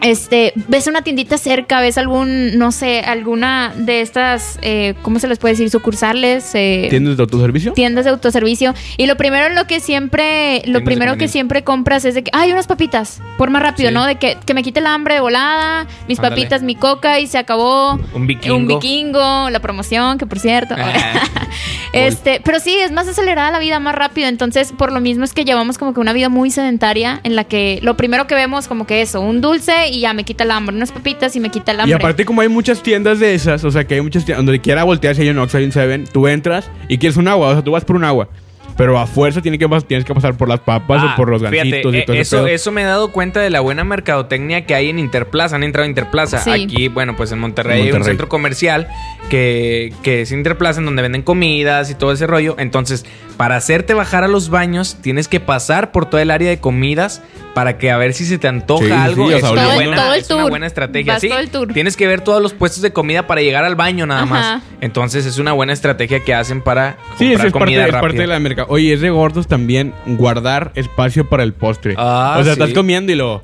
[0.01, 5.29] este, ves una tiendita cerca, ves algún, no sé, alguna de estas, eh, ¿cómo se
[5.29, 5.71] les puede decir?
[5.71, 7.73] Sucursales, eh, ¿Tienes de autoservicio?
[7.73, 8.75] tiendas de autoservicio.
[8.97, 12.25] Y lo primero en lo que siempre, lo Tiendas primero que siempre compras es de
[12.25, 13.95] que, hay unas papitas, por más rápido, Sí.
[13.95, 14.05] ¿no?
[14.07, 16.37] De que, que me quite el hambre de volada, mis Ándale.
[16.37, 17.99] papitas, mi coca y se acabó.
[18.15, 18.57] Un vikingo.
[18.57, 20.75] Un vikingo, la promoción, que por cierto.
[20.79, 21.23] Ah.
[21.93, 24.29] este, pero sí, es más acelerada la vida, más rápido.
[24.29, 27.45] Entonces, por lo mismo es que llevamos como que una vida muy sedentaria en la
[27.45, 30.51] que lo primero que vemos como que eso, un dulce y ya me quita el
[30.51, 31.97] hambre, unas papitas y me quita el Y hambre.
[31.97, 34.85] aparte, como hay muchas tiendas de esas, o sea, que hay muchas tiendas, donde quiera
[34.85, 37.53] voltear, si hay un Oxxo, hay un Seven, tú entras y quieres un agua, o
[37.55, 38.29] sea, tú vas por un agua.
[38.77, 41.41] Pero a fuerza tiene que, tienes que pasar por las papas Ah, o por los
[41.43, 42.47] fíjate, gansitos y eh, todo ese eso, pedo.
[42.47, 45.57] eso me he dado cuenta de la buena mercadotecnia que hay en Interplaza.
[45.57, 46.39] Han entrado a Interplaza.
[46.39, 46.51] Sí.
[46.51, 48.87] Aquí, bueno, pues en Monterrey, En hay un centro comercial
[49.31, 52.55] que, que es Interplaza en donde venden comidas y todo ese rollo.
[52.57, 53.05] Entonces,
[53.39, 57.23] para hacerte bajar a los baños, tienes que pasar por toda el área de comidas
[57.55, 59.31] para que a ver si se te antoja Sí, sí, algo.
[59.31, 61.15] es una, Todo buena, todo el es una buena estrategia.
[61.15, 61.73] Vas Sí, todo el tour.
[61.73, 64.31] Tienes que ver todos los puestos de comida para llegar al baño nada Ajá.
[64.31, 64.63] más.
[64.81, 67.87] Entonces es una buena estrategia que hacen para Sí, comprar eso es parte, comida es
[67.93, 68.01] rápida.
[68.01, 68.67] parte de la merca.
[68.69, 71.95] Oye, es de gordos también guardar espacio para el postre.
[71.97, 72.61] Ah, o sea, sí.
[72.61, 73.43] estás comiendo y lo.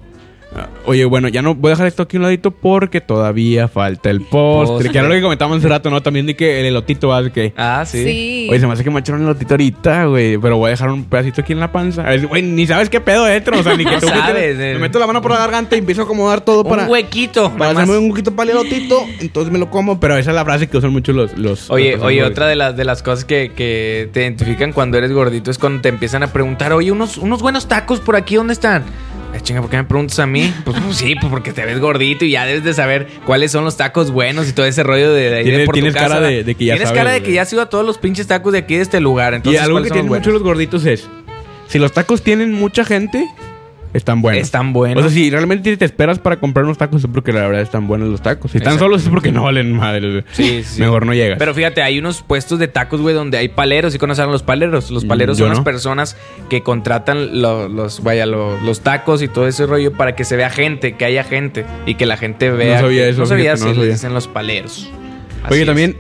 [0.56, 3.68] Ah, Oye, bueno, ya no voy a dejar esto aquí a un ladito porque todavía
[3.68, 4.74] falta el postre.
[4.74, 4.90] Postre.
[4.90, 6.02] Que era lo que comentamos hace rato, ¿no?
[6.02, 7.52] También de que el elotito va de que.
[7.56, 8.04] Ah, sí.
[8.04, 8.46] Sí.
[8.50, 10.38] Oye, se me hace que me echaron el elotito ahorita, güey.
[10.38, 12.02] Pero voy a dejar un pedacito aquí en la panza.
[12.02, 13.58] A ver, Güey, ni sabes qué pedo dentro.
[13.58, 14.72] O sea, ni que tú sabes, eh.
[14.74, 16.86] Me meto la mano por la garganta y empiezo a acomodar todo Un para.
[16.86, 17.50] huequito.
[17.52, 17.84] Para nomás.
[17.84, 19.04] hacerme un poquito para el elotito.
[19.20, 19.98] Entonces me lo como.
[20.00, 21.36] Pero esa es la frase que usan mucho los.
[21.38, 24.98] los Oye, los oye, otra de las, de las cosas que, que te identifican cuando
[24.98, 28.36] eres gordito es cuando te empiezan a preguntar, oye, unos, unos buenos tacos por aquí,
[28.36, 28.84] ¿dónde están?
[29.34, 30.54] Ay, chinga, ¿por qué me preguntas a mí?
[30.64, 33.64] Pues, pues, sí, pues porque te ves gordito y ya debes de saber cuáles son
[33.64, 35.98] los tacos buenos y todo ese rollo de, de de Tienes- por tu casa.
[35.98, 37.84] cara de- de que ya Tienes sabes, cara de que ya has ido a todos
[37.84, 39.32] los pinches tacos de aquí de este lugar.
[39.32, 41.08] Y Entonces, algo ¿cuáles que tienen mucho los gorditos es,
[41.66, 43.26] si los tacos tienen mucha gente,
[43.94, 44.42] están buenos.
[44.42, 45.02] Están buenos.
[45.02, 47.87] O sea, si realmente te esperas para comprar unos tacos es porque la verdad están
[47.87, 48.50] buenos los tacos.
[48.50, 50.24] Si están solos es porque no valen madre.
[50.33, 50.80] Sí, sí.
[50.83, 51.38] Mejor no llegas.
[51.38, 53.94] Pero fíjate, hay unos puestos de tacos, güey, donde hay paleros.
[53.94, 54.90] ¿Y conocen a los paleros?
[54.90, 55.64] Los paleros Mm, yo son las no.
[55.64, 56.16] personas
[56.50, 60.37] que contratan lo- los, vaya, lo- los tacos y todo ese rollo para que se
[60.37, 62.80] vea gente, que haya gente y que la gente vea.
[62.80, 63.92] sabía que- eso, No sabía si no les sabía.
[63.92, 64.90] dicen los paleros.
[65.44, 65.66] Así Oye, es.
[65.66, 65.96] también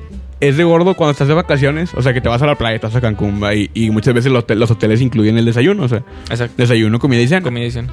[0.48, 1.92] es de gordo cuando estás de vacaciones.
[1.94, 4.14] O sea, que te vas a la playa, estás a Cancún va, y, y muchas
[4.14, 5.84] veces los, los hoteles incluyen el desayuno.
[5.84, 6.54] O sea, Exacto.
[6.56, 7.42] desayuno, comida y cena.
[7.42, 7.88] Comida dicen.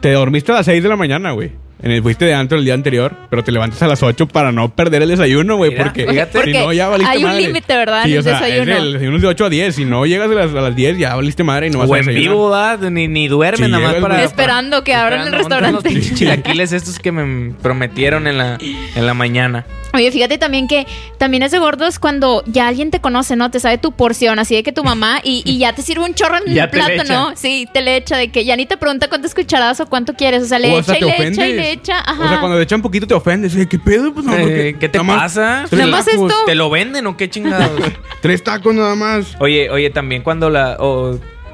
[0.00, 1.52] Te dormiste a las 6 de la mañana, güey.
[1.82, 4.52] En el, fuiste de antro el día anterior, pero te levantas a las 8 para
[4.52, 5.74] no perder el desayuno, güey.
[5.74, 6.44] Porque, fíjate.
[6.44, 7.42] si no, ya valiste Hay un madre.
[7.46, 8.76] límite, ¿verdad, Sí, en o el es desayuno?
[8.76, 9.74] el desayuno es de 8 a 10.
[9.74, 11.94] Si no llegas a las, a las 10, ya valiste madre y no vas o
[11.94, 12.32] a en desayunar.
[12.34, 12.90] vivo, ¿verdad?
[12.90, 14.22] Ni, ni duermen Sí, nada más para...
[14.22, 16.10] Esperando que abran el Esperando, ¿dónde están restaurante.
[16.10, 19.64] Los chilaquiles estos que me prometieron en la, en la mañana.
[19.92, 20.86] Oye, fíjate también que
[21.18, 23.50] también es de gordos cuando ya alguien te conoce, ¿no?
[23.50, 26.14] Te sabe tu porción, así de que tu mamá y, y ya te sirve un
[26.14, 27.12] chorro en Ya el le plato.
[27.12, 27.36] ¿no?
[27.36, 30.44] Sí, te le echa de que ya ni te pregunta cuántas cucharadas o cuánto quieres,
[30.44, 31.69] o sea, le O echa y le echa y ofendes.
[31.70, 32.24] Le echa, ajá.
[32.24, 33.54] O sea, cuando te echan poquito te ofendes.
[33.66, 34.12] ¿Qué pedo?
[34.12, 35.64] Pues no, Eh, ¿Qué te nada pasa?
[35.68, 36.30] tres Nada más tacos.
[36.30, 36.42] esto.
[36.46, 37.80] ¿Te lo venden o qué chingados?
[38.20, 39.36] Tres tacos nada más.
[39.40, 40.76] oye, oye, también cuando la...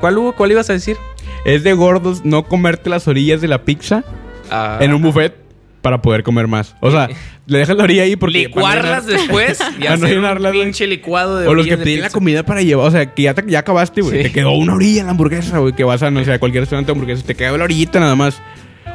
[0.00, 0.32] ¿Cuál hubo?
[0.32, 0.96] ¿Cuál ibas a decir?
[1.44, 4.02] Es de gordos no comerte las orillas de la pizza
[4.50, 5.34] Ah, en un buffet
[5.82, 6.74] para poder comer más.
[6.80, 7.08] O sea,
[7.46, 8.38] le dejas la orilla ahí porque...
[8.38, 12.62] licuarlas después y hacer un pinche licuado de O los que piden la comida para
[12.62, 12.88] llevar.
[12.88, 14.16] O sea, que ya, te- ya acabaste, güey.
[14.18, 14.22] Sí.
[14.24, 15.72] Te quedó una orilla en la hamburguesa, güey.
[15.72, 17.24] Que vas a, no sé, a cualquier restaurante de hamburguesas.
[17.24, 18.42] Te quedó la orillita nada más.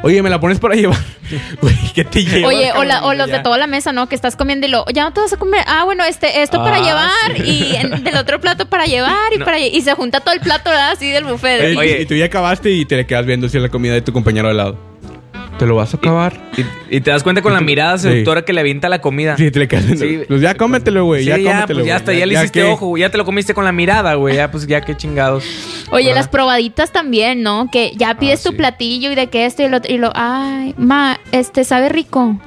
[0.02, 0.98] Oye, ¿me la pones para llevar?
[1.62, 2.48] Güey, ¿qué te llevas?
[2.52, 4.08] Oye, o, la- o los de toda la mesa, ¿no?
[4.08, 5.62] Que estás comiendo y lo, ya no te vas a comer.
[5.66, 9.38] Ah, bueno, este, esto para Ah, llevar y en- del otro plato para llevar y
[9.38, 9.44] No.
[9.44, 10.90] para y se junta todo el plato, ¿verdad?
[10.92, 11.60] Así del buffet.
[11.62, 12.02] Oye, Oye.
[12.02, 14.12] y tú ya acabaste y te le quedas viendo si es la comida de tu
[14.12, 14.76] compañero de lado.
[15.58, 16.40] ¿Te lo vas a acabar?
[16.56, 18.08] Y, y te das cuenta con la mirada Sí.
[18.08, 19.36] seductora que le avienta la comida.
[19.36, 20.04] Sí, te le quedas viendo.
[20.04, 20.20] Sí.
[20.26, 21.22] Pues ya cómetelo, güey.
[21.22, 21.78] Sí, ya ya, cómetelo.
[21.80, 23.70] pues ya hasta ya le hiciste que- ojo, güey, ya te lo comiste con la
[23.72, 24.34] mirada, güey.
[24.36, 25.44] Ya, pues ya qué chingados.
[25.90, 26.20] Oye, ¿Verdad?
[26.20, 27.68] las probaditas también, ¿no?
[27.70, 28.56] Que ya pides Ah, tu sí.
[28.56, 29.92] platillo y de que esto y lo otro.
[29.92, 32.40] Y lo, ay, ma, este sabe rico.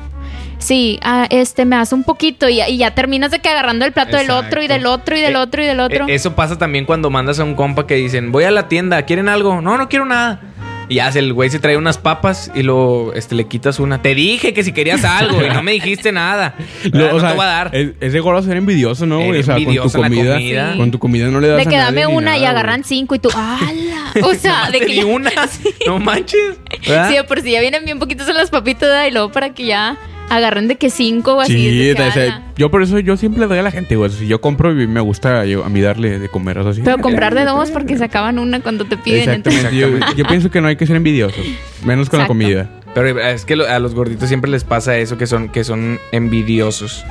[0.57, 3.91] Sí, ah, este me hace un poquito y, y ya terminas de que agarrando el
[3.91, 6.07] plato del otro y del otro y del Eh, otro y del otro.
[6.07, 9.03] Eh, Eso pasa también cuando mandas a un compa que dicen, voy a la tienda,
[9.03, 9.61] ¿quieren algo?
[9.61, 10.41] No, no quiero nada.
[10.89, 14.01] Y ya el güey se trae unas papas y luego este, le quitas una.
[14.01, 16.55] Te dije que si querías algo y no me dijiste nada.
[16.91, 17.69] Lo- Ah, o no sea, te voy a dar.
[17.75, 19.39] Es, es de gordo ser envidioso, ¿no, güey?
[19.39, 20.73] O sea, con tu envidioso en la comida, comida.
[20.77, 22.39] Con tu comida no le das de a que nadie dame ni una nada, y
[22.41, 22.49] güey.
[22.51, 24.11] agarran cinco y tú, ¡ala!
[24.23, 25.31] O sea, Nomás de te que di ya- una.
[25.87, 26.57] No manches.
[26.87, 27.09] ¿verdad?
[27.09, 29.65] Sí, de por si ya vienen bien poquitos en las papitas y luego para que
[29.65, 29.97] ya
[30.29, 31.53] agarren de que cinco o así.
[31.53, 34.09] Sí, o sea, yo por eso yo siempre le doy a la gente, güey.
[34.11, 36.81] Si yo compro y me gusta yo- a mí darle de comer, o sea, sí.
[36.83, 39.29] Pero comprar de dos porque se acaban una cuando te piden.
[39.29, 40.07] entonces- Exactamente.
[40.09, 41.45] Yo, yo pienso que no hay que ser envidiosos.
[41.85, 42.69] Menos con la comida.
[42.93, 47.03] Pero es que a los gorditos siempre les pasa eso, que son, que son envidiosos.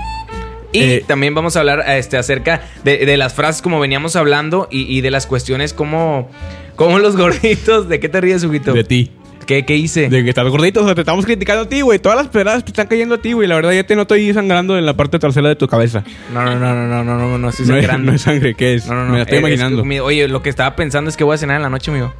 [0.72, 4.66] Y Eh, también vamos a hablar este, acerca de, de las frases como veníamos hablando
[4.72, 6.28] y, y de las cuestiones como,
[6.74, 7.88] como los gorditos.
[7.88, 8.72] ¿De qué te ríes, Huguito?
[8.72, 9.12] De ti.
[9.46, 10.08] ¿Qué, qué hice?
[10.08, 11.98] De que estás gordito, o sea, te estamos criticando a ti, güey.
[11.98, 13.46] Todas las pedradas te están cayendo a ti, güey.
[13.48, 16.04] La verdad, ya te noto ahí sangrando en la parte trasera de tu cabeza.
[16.32, 18.10] No, no, no, no, no, no, no, no estoy No es, sangrando.
[18.10, 18.86] no es sangre, ¿qué es?
[18.86, 19.10] No, no, no.
[19.12, 19.78] Me la estoy Eh, es imaginando.
[19.82, 20.02] comida.
[20.02, 22.12] Oye, lo que estaba pensando es que voy a cenar en la noche, amigo.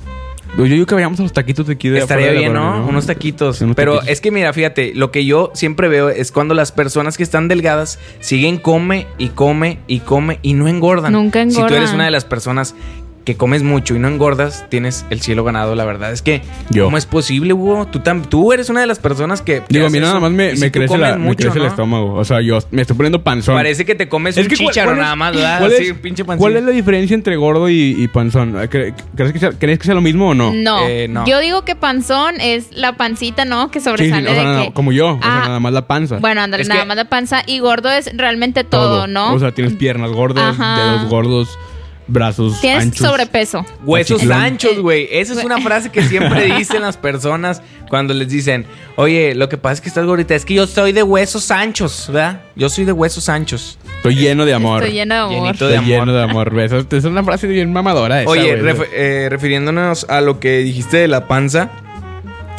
[0.57, 2.53] Yo digo que vayamos a los taquitos de aquí de Estaría afuera de la bien,
[2.53, 2.71] ¿no?
[2.71, 3.61] colonia, Unos taquitos.
[3.61, 4.13] Unos Pero taquitos.
[4.13, 7.49] es que mira, fíjate, lo que yo siempre veo es cuando las personas que están
[7.49, 11.13] delgadas siguen come y come y come y no engordan.
[11.13, 11.95] Nunca Si tú eres engordan.
[11.97, 12.77] una de las personas
[13.25, 16.13] que comes mucho y no engordas, tienes el cielo ganado, la verdad.
[16.13, 16.85] Es que, Yo.
[16.85, 17.87] ¿cómo es posible, Hugo?
[17.87, 19.63] Tú, tam- tú eres una de las personas que...
[19.69, 22.15] Digo, a mí nada más me, si me crece, la, me mucho, el estómago.
[22.15, 23.55] O sea, yo me estoy poniendo panzón.
[23.55, 25.59] Parece que te comes un ¿cuál- chícharo es- nada más, ¿verdad?
[25.61, 26.25] ¿cuál Así, es, pinche.
[26.25, 28.55] ¿Cuál es la diferencia entre gordo y, y panzón?
[28.55, 30.53] ¿Cre- ¿Crees que, sea, ¿Crees que sea lo mismo o no?
[30.53, 30.87] No.
[30.87, 31.27] Eh, no.
[31.27, 33.71] Yo digo que panzón es la pancita, ¿no?
[33.71, 34.73] Que Sí, sí, o sobresale sea, de nada- que.
[34.73, 35.15] como yo.
[35.15, 36.19] O sea, Ah, nada más la panza.
[36.19, 37.43] Bueno, ándale, Es nada que- más la panza.
[37.47, 39.33] Y gordo es realmente todo, ¿no?
[39.35, 40.77] O sea, tienes piernas gordas, Ajá.
[40.99, 41.59] dedos gordos,
[42.07, 43.07] brazos Tienes anchos.
[43.07, 43.65] sobrepeso.
[43.85, 45.09] Huesos anchos, güey.
[45.11, 49.57] Esa es una frase que siempre dicen las personas cuando les dicen, oye, lo que
[49.57, 50.35] pasa es que estás gordita.
[50.35, 52.41] Es que yo soy de huesos anchos, ¿verdad?
[52.57, 53.79] Yo soy de huesos anchos.
[53.97, 54.83] Estoy lleno de amor.
[54.83, 55.33] Estoy lleno de amor.
[55.33, 55.89] Llenito Estoy amor.
[55.89, 56.61] lleno de amor.
[56.61, 58.75] Esa es es una frase bien mamadora esa, Oye, güey.
[58.75, 61.71] ref- eh, refiriéndonos a lo que dijiste de la panza,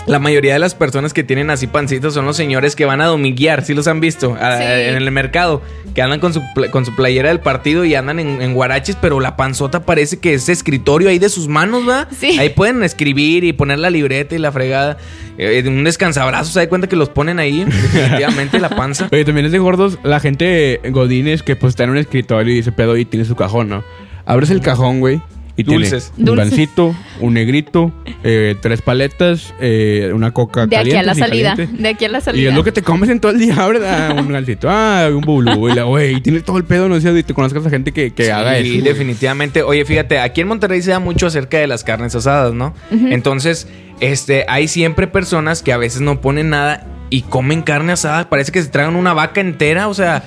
[0.08, 3.06] la mayoría de las personas que tienen así pancitos son los señores que van a
[3.06, 4.38] dominguear, ¿sí los han visto?
[4.40, 4.64] A- Sí.
[4.64, 5.62] En el mercado,
[5.94, 6.42] que andan con su,
[6.72, 10.34] con su playera del partido y andan en, en guaraches, pero la panzota parece que
[10.34, 12.08] es escritorio ahí de sus manos, ¿va?
[12.18, 12.38] Sí.
[12.40, 14.98] Ahí pueden escribir y poner la libreta y la fregada.
[15.38, 17.64] Eh, un descansabrazo, ¿se da cuenta que los ponen ahí?
[17.94, 19.10] Definitivamente la panza.
[19.12, 22.58] Oye, también es de gordos la gente godines que pues está en un escritorio y
[22.58, 23.84] dice pedo y tiene su cajón, ¿no?
[24.26, 25.22] Abres el cajón, güey.
[25.58, 26.12] Y Dulces.
[26.16, 31.06] tiene un gancito, un negrito, eh, tres paletas, eh, una coca De aquí a caliente,
[31.06, 31.56] la salida.
[31.56, 31.82] caliente.
[31.82, 32.44] De aquí a la salida.
[32.44, 34.18] Y es lo que te comes en todo el día, ¿verdad?
[34.20, 37.16] Un gancito, ah, un bulú, y la güey, y tiene todo el pedo, no sé
[37.16, 38.70] si te conozcas a gente que, que haga eso.
[38.70, 39.62] Sí, definitivamente.
[39.64, 42.74] Oye, fíjate, aquí en Monterrey se da mucho acerca de las carnes asadas, ¿no?
[42.92, 43.68] Entonces,
[44.02, 48.30] este, hay siempre personas que a veces no ponen nada y comen carne asada.
[48.30, 50.24] Parece que se tragan una vaca entera, o sea,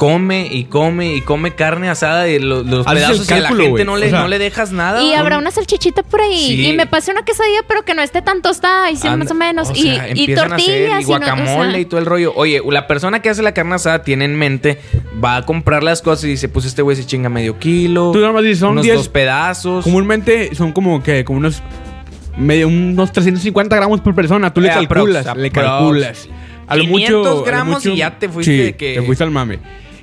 [0.00, 3.36] come y come y come carne asada y lo- los Haces el pedazos y a
[3.36, 3.84] la cálculo, gente güey.
[3.84, 5.02] no le, O sea, no le dejas nada.
[5.02, 6.38] Y habrá una salchichita por ahí.
[6.46, 6.66] Sí.
[6.68, 8.90] Y me pasé una quesadilla, pero que no esté tan tostada.
[8.90, 9.68] Y sí, Anda- más o menos.
[9.68, 11.02] o y, sea, y empiezan a hacer, tortillas.
[11.02, 12.32] y no- o guacamole sea, y todo el rollo.
[12.34, 14.80] Oye, la persona que hace la carne asada tiene en mente,
[15.22, 18.12] va a comprar las cosas y dice, pues este güey se chinga medio kilo.
[18.12, 19.84] Tú nada más dices, son unos 10 dos pedazos.
[19.84, 21.62] Comúnmente son como que, como unos
[22.38, 24.54] medio, unos 350 gramos por persona.
[24.54, 25.52] Tú le Eh, aprox, calculas, le aprox.
[25.52, 26.28] calculas.
[26.68, 28.94] A lo 500 mucho, a lo gramos mucho- y ya te fuiste sí, de que-
[28.94, 29.58] te fuiste al mame.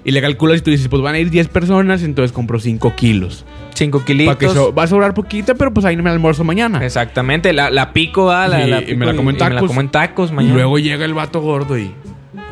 [0.08, 2.96] Y le calculas y tú dices, pues van a ir 10 personas, entonces compro 5
[2.96, 3.44] kilos.
[3.76, 4.38] Cinco Para kilitos.
[4.38, 6.84] que so- va a sobrar poquita, pero pues ahí no me almuerzo mañana.
[6.84, 9.56] Exactamente, la, la pico, ah, la, y pico me la como en y me la
[9.56, 9.68] tacos.
[9.68, 10.54] como en tacos Y mañana.
[10.56, 11.92] luego llega el vato gordo y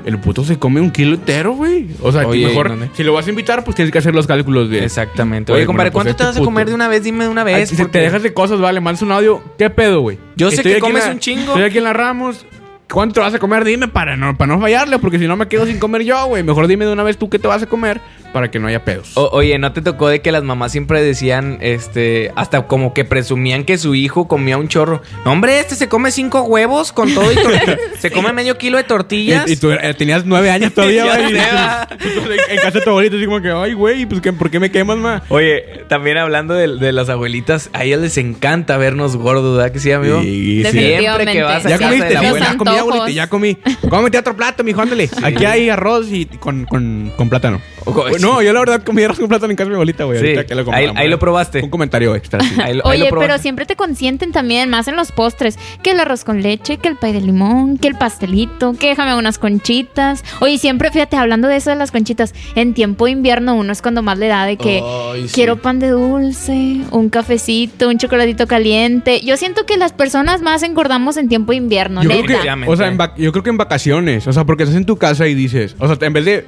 [0.05, 1.87] el puto se come un kilo entero, güey.
[2.01, 2.89] O sea, Oye, mejor, ¿dónde?
[2.93, 4.83] si lo vas a invitar, pues tienes que hacer los cálculos de...
[4.83, 5.51] Exactamente.
[5.53, 6.45] Oye, Oye, compadre, pues ¿cuánto este te vas a puto.
[6.45, 7.03] comer de una vez?
[7.03, 7.69] Dime de una Ay, vez.
[7.69, 9.41] si porque- te dejas de cosas, vale, mandas un audio.
[9.57, 10.19] ¿Qué pedo, güey?
[10.35, 11.41] Yo sé Estoy que comes la- un chingo.
[11.53, 12.45] Estoy aquí en la Ramos.
[12.91, 13.63] ¿Cuánto vas a comer?
[13.63, 16.43] Dime para no, para no fallarle, porque si no me quedo sin comer yo, güey.
[16.43, 17.99] Mejor dime de una vez tú qué te vas a comer
[18.35, 19.11] para que no haya pedos.
[19.15, 23.05] O- oye, ¿no te tocó de que las mamás siempre decían, este, hasta como que
[23.05, 25.01] presumían que su hijo comía un chorro?
[25.23, 27.35] No, hombre, este se come cinco huevos con todo y.
[27.99, 29.47] Se come medio kilo de tortillas.
[29.49, 31.33] Y, y tú eh, tenías nueve años todavía, güey.
[32.49, 34.69] en casa de tu abuelita, así como que, ay, güey, pues ¿qué- ¿por qué me
[34.69, 35.23] quemas, ma?
[35.29, 39.79] Oye, también hablando de, de las abuelitas, a ellas les encanta vernos gordos, ¿verdad que
[39.79, 40.21] sí, amigo?
[40.21, 40.71] Sí, sí.
[40.71, 42.45] Siempre que vas a Ya casa comiste, de la abuela.
[42.51, 43.57] ya comí, abuelita, ya comí.
[43.89, 45.09] Cómete otro plato, mijo, ándale.
[45.23, 47.61] Aquí hay arroz y con, con, con plátano.
[47.85, 50.19] Ojo, No, yo la verdad comí arroz con plátano en casa de mi abuelita, güey.
[50.19, 51.61] Sí, ahorita que lo ahí- ahí lo probaste.
[51.61, 52.55] Un comentario extra, sí.
[52.61, 55.57] Ahí lo- ahí lo Oye, pero siempre te consienten también, más en los postres.
[55.83, 59.15] Que el arroz con leche, que el pay de limón, que el pastelito, que déjame
[59.15, 60.23] unas conchitas.
[60.39, 63.81] Oye, siempre, fíjate, hablando de eso de las conchitas, en tiempo de invierno uno es
[63.81, 64.81] cuando más le da de que
[65.13, 65.33] Ay, sí.
[65.33, 69.21] quiero pan de dulce, un cafecito, un chocolatito caliente.
[69.21, 72.23] Yo siento que las personas más engordamos en tiempo de invierno, Yo neta.
[72.25, 74.27] creo, que, o sea, en yo creo que en vacaciones.
[74.27, 76.45] O sea, porque estás en tu casa y dices, o sea, en vez de.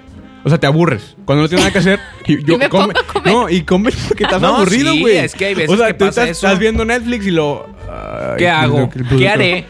[0.47, 1.15] O sea, te aburres.
[1.25, 1.99] Cuando no tienes nada que hacer.
[2.25, 3.33] Y, yo Y me come- pongo a comer.
[3.33, 5.17] No, y comes porque estás No, aburrido, sí, güey.
[5.17, 6.47] es que hay veces O sea, que tú pasa estás, eso.
[6.47, 7.67] estás viendo Netflix y lo.
[7.89, 8.89] ay, ¿Qué hago?
[9.17, 9.65] ¿Qué haré?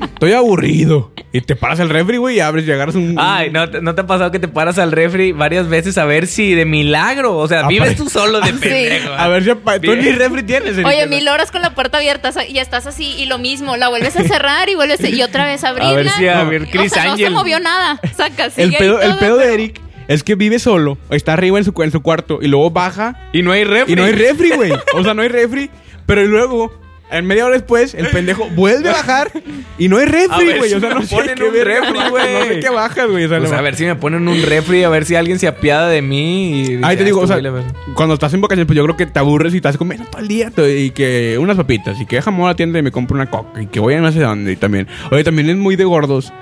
[0.00, 1.12] Estoy aburrido.
[1.32, 3.14] Y te paras al refri, güey, y abres y agarras un.
[3.18, 6.04] Ay, ¿no, te- ¿no te ha pasado que te paras al refri varias veces a
[6.04, 7.36] ver si de milagro?
[7.36, 8.58] O sea, vives tú solo de Sí.
[8.58, 9.12] pendejo.
[9.12, 10.84] A ver si tú ni refri tienes.
[10.84, 14.16] Oye, mil horas con la puerta abierta y estás así y lo mismo, la vuelves
[14.16, 15.90] a cerrar y vuelves a- y otra vez a abrirla.
[15.90, 18.00] A ver si a ver O Chris sea, no se movió nada.
[18.16, 20.98] Saca, El pedo, el pedo de Eric es que vive solo.
[21.10, 22.38] Está arriba en su, cu- en su cuarto.
[22.42, 23.92] Y luego baja Y no hay refri.
[23.92, 24.72] Y no hay refri, güey.
[24.94, 25.70] O sea, no hay refri.
[26.06, 26.72] Pero luego,
[27.10, 29.30] en media hora después, el pendejo vuelve a bajar
[29.78, 30.70] y no hay refri, güey.
[30.70, 32.32] si o sea, no ponen un refri, güey.
[32.32, 33.24] No sé qué bajas, güey.
[33.24, 35.46] O sea, Pues a ver si me ponen un refri, a ver si alguien se
[35.46, 36.62] apiada de mí.
[36.62, 37.62] Y Ahí te "Ah, digo, o sea, güey le va-".
[37.94, 40.28] cuando estás en vacaciones, pues yo creo que te aburres y estás comiendo todo el
[40.28, 43.28] día y que unas papitas y que jamón a la tienda y me compro una
[43.30, 44.88] coca y que voy a no sé dónde y también.
[45.10, 46.32] Oye, también es muy de gordos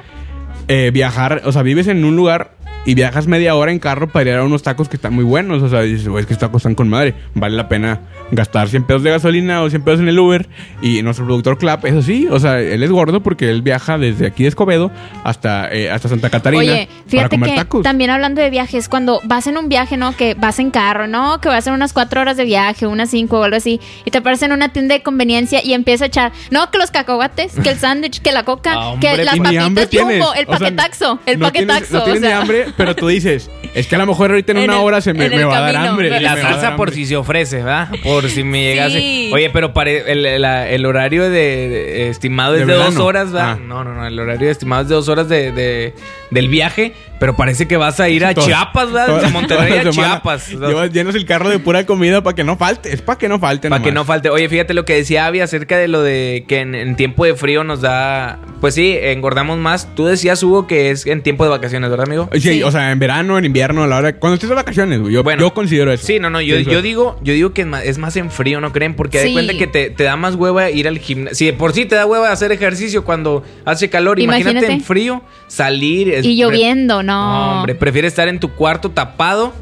[0.68, 2.55] eh, viajar, o sea, vives en un lugar
[2.86, 5.62] y viajas media hora en carro para ir a unos tacos que están muy buenos,
[5.62, 8.68] o sea, dices, güey, es que estos tacos están con madre, vale la pena gastar
[8.68, 10.48] 100 pesos de gasolina o 100 pesos en el Uber
[10.82, 14.26] y nuestro productor Clap, eso sí, o sea, él es gordo porque él viaja desde
[14.26, 14.90] aquí de Escobedo
[15.24, 17.82] hasta, eh, hasta Santa Catarina Oye, para fíjate comer que tacos.
[17.82, 20.16] también hablando de viajes, cuando vas en un viaje, ¿no?
[20.16, 21.40] Que vas en carro, ¿no?
[21.40, 24.20] Que vas en unas cuatro horas de viaje, unas cinco o algo así, y te
[24.20, 27.70] paras en una tienda de conveniencia y empieza a echar, no, que los cacahuates, que
[27.70, 30.18] el sándwich, que la coca, Ah, que hombre, las Y ni hambre papitas tienes.
[30.24, 31.98] jumbo, el O sea, paquetaxo, el no tienes- paquetaxo.
[31.98, 34.52] No tienes o sea, ni hambre, pero tú dices, es que a lo mejor ahorita
[34.52, 36.16] en, En una el- hora se me, me va a dar hambre.
[36.16, 37.88] Y la salsa por si se ofrece, ¿verdad?
[38.02, 38.98] Por si me llegase.
[39.00, 39.30] Sí.
[39.32, 43.32] Oye, pero pare- el, la- el horario de, de- estimado es De de, dos horas,
[43.32, 43.58] ¿verdad?
[43.58, 43.60] Ah.
[43.62, 44.06] No, no, no.
[44.06, 45.94] El horario estimado es de dos horas de, de-
[46.30, 46.92] del viaje.
[47.18, 49.22] Pero parece que vas a ir a Chiapas, ¿verdad?
[49.22, 50.50] De Monterrey a Chiapas.
[50.50, 52.92] Llevas- llenas el carro de pura comida para que no falte.
[52.92, 53.70] Es para que no falte.
[53.70, 54.28] Para que no falte.
[54.30, 57.34] Oye, fíjate lo que decía Avi acerca de lo de que en, en tiempo de
[57.34, 58.38] frío nos da.
[58.60, 59.94] Pues sí, engordamos más.
[59.94, 62.28] Tú decías, Hugo, que es en tiempo de vacaciones, ¿verdad, amigo?
[62.34, 62.62] Sí, Sí.
[62.62, 64.16] o sea, en verano, en invierno, a la hora.
[64.16, 65.00] Cuando estés de vacaciones.
[65.10, 65.40] Yo, Bueno.
[65.40, 66.06] yo considero eso.
[66.06, 68.72] Sí, no, no, yo, digo, yo digo que es más, es más en frío, ¿no
[68.72, 68.94] creen?
[68.94, 69.32] Porque de Sí.
[69.32, 71.34] cuenta que te, te da más hueva ir al gimnasio.
[71.36, 74.72] Si de por sí te da hueva hacer ejercicio cuando hace calor, imagínate, Imagínate.
[74.74, 76.10] en frío, salir.
[76.12, 77.46] es- Y lloviendo, no.
[77.46, 79.52] No, hombre, prefiere estar en tu cuarto tapado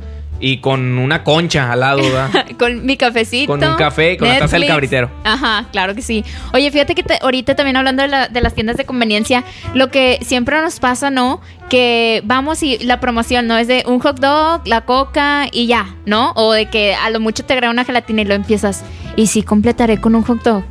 [0.41, 2.31] y con una concha al lado, ¿verdad?
[2.59, 3.53] con mi cafecito.
[3.53, 5.11] Con un café y con la taza del cabritero.
[5.23, 6.25] Ajá, claro que sí.
[6.53, 9.91] Oye, fíjate que te- ahorita también hablando de, la- de las tiendas de conveniencia, lo
[9.91, 11.41] que siempre nos pasa, ¿no?
[11.71, 13.57] Que vamos y la promoción, ¿no?
[13.57, 16.33] Es de un hot dog, la coca y ya, ¿no?
[16.35, 18.85] O de que a lo mucho te agrega una gelatina y lo empiezas.
[19.17, 20.65] Y sí, completaré con un hot dog.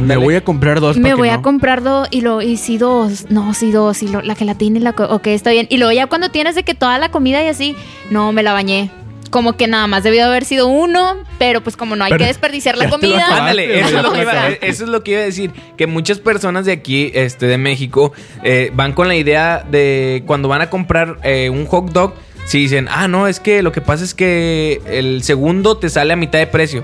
[0.00, 0.96] Me voy a comprar dos.
[0.96, 4.22] Me voy a comprar dos y lo y sí dos, no, sí dos y lo-
[4.22, 5.66] la gelatina y la co- ok, está bien.
[5.70, 7.74] Y luego ya cuando tienes de que toda la comida y así,
[8.10, 8.90] no, me la bañé.
[9.30, 12.26] Como que nada más debió haber sido uno, pero pues como no hay Pero que
[12.28, 13.24] desperdiciar la comida.
[13.38, 13.78] Ándale, güey.
[13.78, 15.52] eso es, lo que O iba, sea, eso es lo que iba a decir.
[15.76, 20.48] Que muchas personas de aquí, este, de México, eh, van con la idea de cuando
[20.48, 23.80] van a comprar eh, un hot dog, si dicen, ah, no, es que lo que
[23.80, 26.82] pasa es que el segundo te sale a mitad de precio.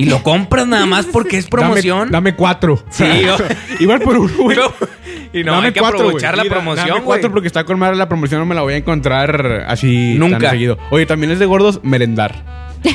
[0.00, 2.10] Y lo compras nada más porque es promoción.
[2.10, 2.82] Dame, dame cuatro.
[2.90, 3.36] Sí, yo-
[3.78, 4.58] Igual por uno, güey.
[5.32, 7.96] Y no, Dame hay que cuatro, aprovechar la promoción, Dame cuatro porque está con madre
[7.96, 10.38] la promoción, no me la voy a encontrar así Nunca.
[10.38, 10.76] tan seguido.
[10.90, 12.44] Oye, también es de gordos merendar.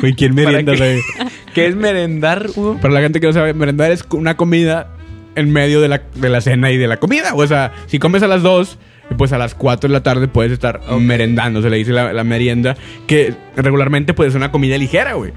[0.00, 0.78] Güey, ¿quién ¿Para merienda, qué?
[0.78, 1.28] güey?
[1.54, 2.78] ¿Qué es merendar, Hugo?
[2.80, 4.90] Para la gente que no sabe, merendar es una comida
[5.34, 7.34] en medio de la, de la cena y de la comida.
[7.34, 8.78] O sea, si comes a las 2,
[9.16, 12.22] pues a las 4 de la tarde puedes estar merendando, se le dice la, la
[12.22, 12.76] merienda,
[13.08, 15.32] que regularmente puede ser una comida ligera, güey.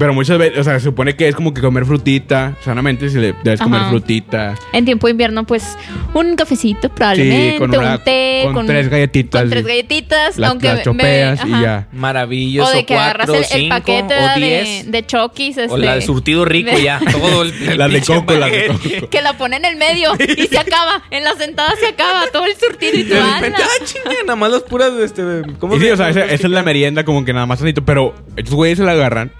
[0.00, 3.18] Pero muchas veces, o sea, se supone que es como que comer frutita, sanamente si
[3.18, 3.90] le debes comer Ajá.
[3.90, 4.54] frutita.
[4.72, 5.76] En tiempo de invierno, pues
[6.14, 9.68] un cafecito probablemente, con una- un té, con tres galletitas, Con tres sí.
[9.68, 11.62] galletitas, Las, aunque las me- chopeas y ajá.
[11.62, 11.88] ya.
[11.92, 12.70] Maravilloso.
[12.70, 14.90] O de que agarras cuatro, el, el cinco, paquete o de, diez.
[14.90, 15.58] de Chokis.
[15.58, 16.98] O este, la de surtido rico de- ya.
[17.12, 19.10] Todo el, el La de coco, la de coco.
[19.10, 21.02] Que la pone en el medio y se acaba.
[21.10, 23.40] En la sentada se acaba todo el surtido y De tú ah,
[23.84, 25.22] chinga, nada más las puras, este,
[25.58, 27.58] ¿cómo Y se sí, o sea, esa, esa es la merienda como que nada más
[27.58, 27.84] tantito.
[27.84, 29.30] Pero estos güeyes se la agarran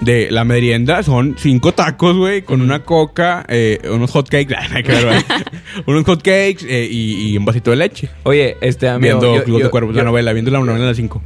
[0.00, 1.02] de la merienda.
[1.02, 4.54] Son cinco tacos, güey, con una coca, eh, unos hot cakes,
[5.86, 8.08] unos hot cakes eh, y, y un vasito de leche.
[8.24, 9.18] Oye, este amigo.
[9.20, 11.22] Viendo yo- Club yo- de Cuervos, yo- la novela, viendo la novela de las cinco.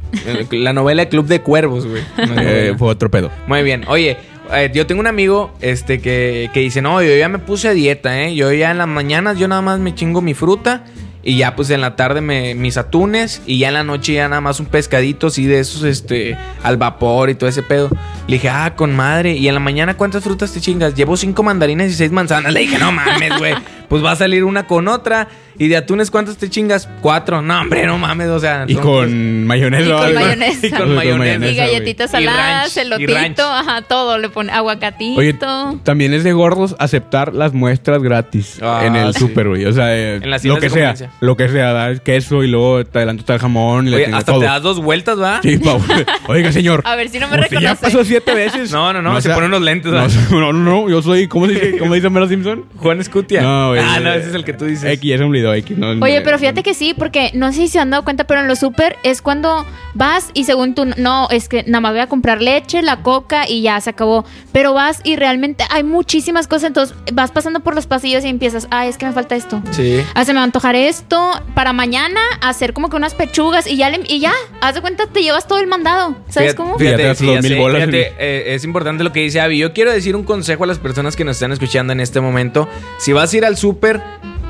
[0.51, 2.01] La novela Club de Cuervos, güey.
[2.45, 3.31] Eh, fue otro pedo.
[3.47, 3.83] Muy bien.
[3.87, 4.17] Oye,
[4.53, 7.73] eh, yo tengo un amigo este que, que dice, no, yo ya me puse a
[7.73, 8.35] dieta, ¿eh?
[8.35, 10.83] Yo ya en las mañanas yo nada más me chingo mi fruta
[11.23, 14.27] y ya pues en la tarde me, mis atunes y ya en la noche ya
[14.27, 17.89] nada más un pescadito así de esos, este, al vapor y todo ese pedo.
[18.27, 19.33] Le dije, ah, con madre.
[19.33, 20.95] Y en la mañana, ¿cuántas frutas te chingas?
[20.95, 22.53] Llevo cinco mandarinas y seis manzanas.
[22.53, 23.53] Le dije, no mames, güey.
[23.89, 25.27] Pues va a salir una con otra.
[25.57, 26.87] ¿Y de atunes cuántas te chingas?
[27.01, 27.41] Cuatro.
[27.41, 28.65] No, hombre, no mames, o sea.
[28.67, 29.85] Y con mayonesa.
[29.85, 30.67] Y con mayonesa.
[30.67, 31.45] Y con mayonesa.
[31.47, 34.17] Y galletitas saladas, elotito, ajá, todo.
[34.17, 35.19] Le pone aguacatito.
[35.19, 35.35] Oye,
[35.83, 39.19] también es de gordos aceptar las muestras gratis Ah, en el sí.
[39.19, 39.65] súper, güey.
[39.65, 40.95] O sea, eh, En las lo que sea.
[41.19, 44.31] Lo que sea, das queso y luego te adelanto está el jamón y Oye, hasta
[44.31, 44.39] todo.
[44.39, 45.39] te das dos vueltas, ¿va?
[45.41, 45.77] Sí, pa,
[46.27, 46.81] Oiga, señor.
[46.85, 47.81] A ver si no me usted ya reconoce.
[47.83, 48.71] pasó siete veces.
[48.71, 50.15] No, no, no, se sea- pone unos lentes, No, ¿verdad?
[50.31, 52.65] no, no, no, yo soy, ¿cómo dice, cómo dice Mero Simpson?
[52.77, 53.41] Juan Escutia.
[53.41, 53.81] No, güey.
[53.83, 54.83] Ah, no, ese es el que tú dices.
[54.93, 55.77] X, es un video X.
[55.77, 58.41] No, Oye, pero fíjate que sí, porque no sé si se han dado cuenta, pero
[58.41, 62.01] en los súper es cuando vas y según tú, no, es que nada más voy
[62.01, 64.25] a comprar leche, la coca y ya se acabó.
[64.51, 68.67] Pero vas y realmente hay muchísimas cosas, entonces vas pasando por los pasillos y empiezas,
[68.71, 69.61] ay, es que me falta esto.
[69.71, 70.01] Sí.
[70.15, 73.77] Ah, se me va a antojar esto para mañana, hacer como que unas pechugas y
[73.77, 76.15] ya, le- y ya, haz de cuenta, te llevas todo el mandado.
[76.29, 76.77] ¿Sabes Fíjate- cómo?
[76.79, 79.57] Fíjate, Fíjate, ya mil bolas fíjate, eh, es importante lo que dice Avi.
[79.57, 82.67] Yo quiero decir un consejo a las personas que nos están escuchando en este momento.
[82.99, 84.01] Si vas a ir al súper,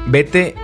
[0.08, 0.56] vete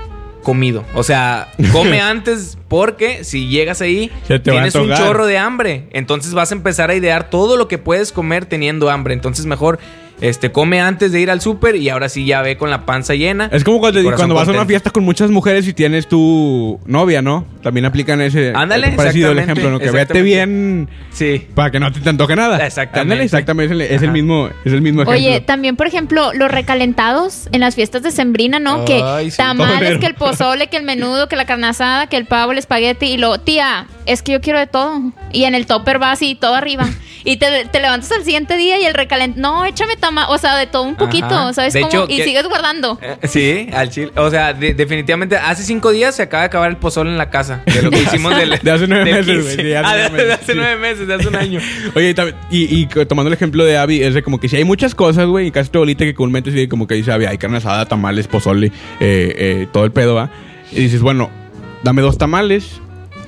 [0.44, 0.84] comido.
[0.94, 4.12] O sea, come antes porque si llegas ahí
[4.44, 5.88] tienes un chorro de hambre.
[5.92, 9.14] Entonces vas a empezar a idear todo lo que puedes comer teniendo hambre.
[9.14, 9.80] Entonces mejor
[10.22, 13.16] este come antes de ir al súper y ahora sí ya ve con la panza
[13.16, 13.50] llena.
[13.52, 14.66] Es como cuando, cuando vas a una contento.
[14.68, 17.46] fiesta con muchas mujeres y tienes tu novia, ¿no?
[17.64, 18.52] También aplican ese.
[18.56, 19.80] Ándale, parecido el ejemplo, ¿no?
[19.80, 21.48] Que vete bien Sí.
[21.56, 22.58] para que no te, te antoje nada.
[22.66, 23.00] Exactamente.
[23.02, 23.66] Ándale, exactamente.
[23.66, 24.14] Es el, es el Ajá.
[24.14, 25.20] mismo, es el mismo ejemplo.
[25.20, 28.86] Oye, también, por ejemplo, los recalentados en las fiestas de Sembrina, ¿no?
[28.86, 29.38] que Ay, sí.
[29.38, 32.52] tamales, Todo que el pozole, que el menudo, que la carne asada, que el pavo,
[32.52, 33.08] el espagueti.
[33.08, 35.02] Y luego, tía, es que yo quiero de todo.
[35.32, 36.88] Y en el topper va así, todo arriba.
[37.26, 40.56] Y te, te levantas al siguiente día y el recalentado, no, échame tamal, o sea,
[40.58, 41.54] de todo un poquito, Ajá.
[41.54, 41.90] ¿sabes De cómo?
[41.92, 42.98] hecho, y que- sigues guardando.
[43.02, 44.12] Eh, Sí, al chile.
[44.16, 47.30] O sea, de- definitivamente, hace cinco días se acaba de acabar el pozole en la
[47.30, 47.62] casa.
[47.66, 49.42] De lo que hicimos del, De hace nueve meses, 15.
[49.42, 50.52] güey, sí, hace Ah, de, nueve meses, de hace sí.
[50.56, 51.60] nueve meses, de hace un año.
[51.96, 52.16] Oye,
[52.52, 55.48] y, tomando el ejemplo de Abby, es de como que si hay muchas cosas, güey,
[55.48, 58.28] y casi todo bolita que comúnmente sí, como que dice Abby, hay carne asada, tamales,
[58.28, 60.30] pozole, eh, eh, todo el pedo, va.
[60.72, 61.30] Y dices, bueno,
[61.84, 62.80] dame dos tamales,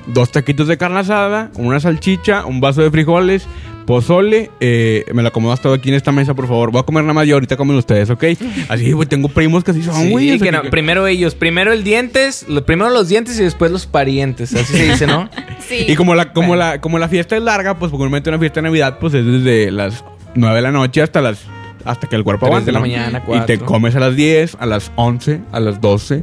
[0.06, 3.46] dos taquitos de carne asada, una salchicha, un vaso de frijoles,
[3.86, 4.50] pozole.
[4.60, 6.70] eh, me lo acomodas todo aquí en esta mesa, por favor.
[6.70, 8.24] Voy a comer nada más yo, ahorita comen ustedes, ¿ok?
[8.68, 10.38] Así, güey, tengo primos que así son, Sí, güey.
[10.38, 13.70] sea, que no, que- primero ellos, primero el dientes, lo- primero los dientes y después
[13.70, 15.28] los parientes, así se dice, ¿no?
[15.68, 15.84] Sí.
[15.88, 18.64] Y como la, como, la, como la fiesta es larga, pues comúnmente una fiesta de
[18.68, 20.04] Navidad, pues es desde las
[20.34, 21.38] 9 de la noche hasta las
[21.84, 22.66] hasta que el cuerpo aguante.
[22.66, 22.82] de la ¿no?
[22.86, 26.22] mañana, Y te comes a las 10, a las 11, a las 12,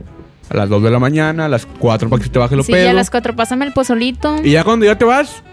[0.49, 2.63] a las 2 de la mañana, a las 4 para que se te baje lo
[2.63, 2.85] Sí, pedo.
[2.85, 4.37] ya a las cuatro, pásame el pozolito.
[4.43, 5.43] Y ya cuando ya te vas,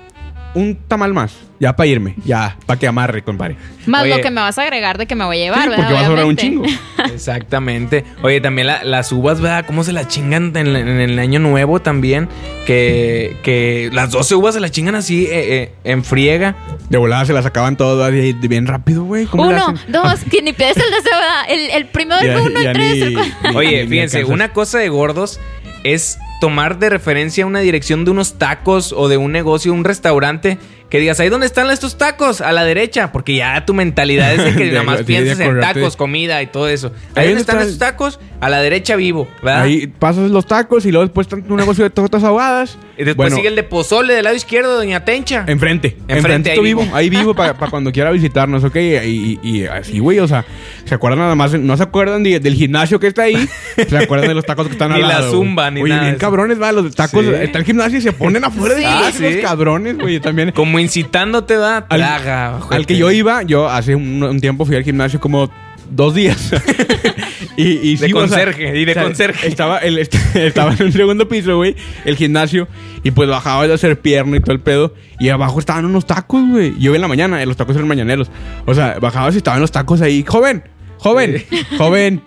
[0.57, 1.33] un tamal más.
[1.59, 2.15] Ya para irme.
[2.25, 3.57] Ya, para que amarre, compadre.
[3.87, 4.17] Más Oye.
[4.17, 5.85] lo que me vas a agregar de que me voy a llevar, Sí, ¿verdad?
[5.85, 6.65] porque va a sobrar un chingo.
[7.15, 8.05] Exactamente.
[8.23, 9.65] Oye, también la- las uvas, ¿verdad?
[9.67, 12.29] ¿Cómo se las chingan en, en el año nuevo también?
[12.67, 15.31] Que, que las 12 uvas se las chingan así eh,
[15.63, 16.57] eh, en friega.
[16.91, 19.27] De volada se las acaban todas bien rápido, güey.
[19.27, 19.93] ¿Cómo le Uno, hacen?
[19.93, 21.45] dos, que ni pides el deseo, ¿verdad?
[21.49, 23.51] El, el primero, el uno, el tres, ni- el cuatro.
[23.51, 25.41] ni- Oye, ni fíjense, una cosa de gordos
[25.85, 30.59] es tomar de referencia una dirección de unos tacos o de un negocio, un restaurante,
[30.91, 34.45] que digas, ahí dónde están estos tacos, a la derecha, porque ya tu mentalidad es
[34.45, 36.89] de que De- nada más de- de piensas en tacos, comida y todo eso.
[36.89, 39.63] Ahí Ahí donde dónde están estos tacos, a la derecha vivo, ¿verdad?
[39.63, 42.79] Ahí pasas los tacos y luego después está un negocio de tortas ahogadas.
[42.99, 45.45] y después Bueno, sigue el de pozole del lado izquierdo de Doña Tencha.
[45.47, 45.97] Enfrente.
[46.09, 46.87] Enfrente, ahí vivo.
[46.95, 48.77] Ahí vivo para cuando quiera visitarnos, ¿ok?
[48.77, 50.45] Y, y- y así, güey, o sea,
[50.85, 53.49] se acuerdan nada más, no se acuerdan de- del gimnasio que está ahí,
[53.89, 55.33] se acuerdan de los tacos que están Ni al la lado.
[55.33, 55.75] zumba, güey.
[55.75, 57.33] ni Oye, nada de bien cabrones, va, los tacos, Sí.
[57.41, 58.87] está el gimnasio y se ponen afuera de Sí.
[58.89, 60.53] Ah, los cabrones, güey, también.
[60.53, 62.61] Como incitándote, da traga.
[62.71, 65.51] al que yo iba, yo hace un, un tiempo fui al gimnasio como
[65.91, 66.53] dos días.
[67.57, 69.47] y, y De sí, o sea, conserje, y de conserje.
[69.49, 72.69] Estaba, el, est- estaba en un segundo piso, güey, el gimnasio.
[73.03, 74.95] Y pues bajaba de hacer pierna y todo el pedo.
[75.21, 76.73] Y abajo estaban unos tacos, güey.
[76.79, 78.31] Yo iba en la mañana, los tacos eran mañaneros.
[78.67, 80.25] O sea, bajaba y estaban los tacos ahí.
[80.27, 80.65] ¡Joven!
[80.99, 81.45] ¡Joven!
[81.79, 82.23] ¡Joven!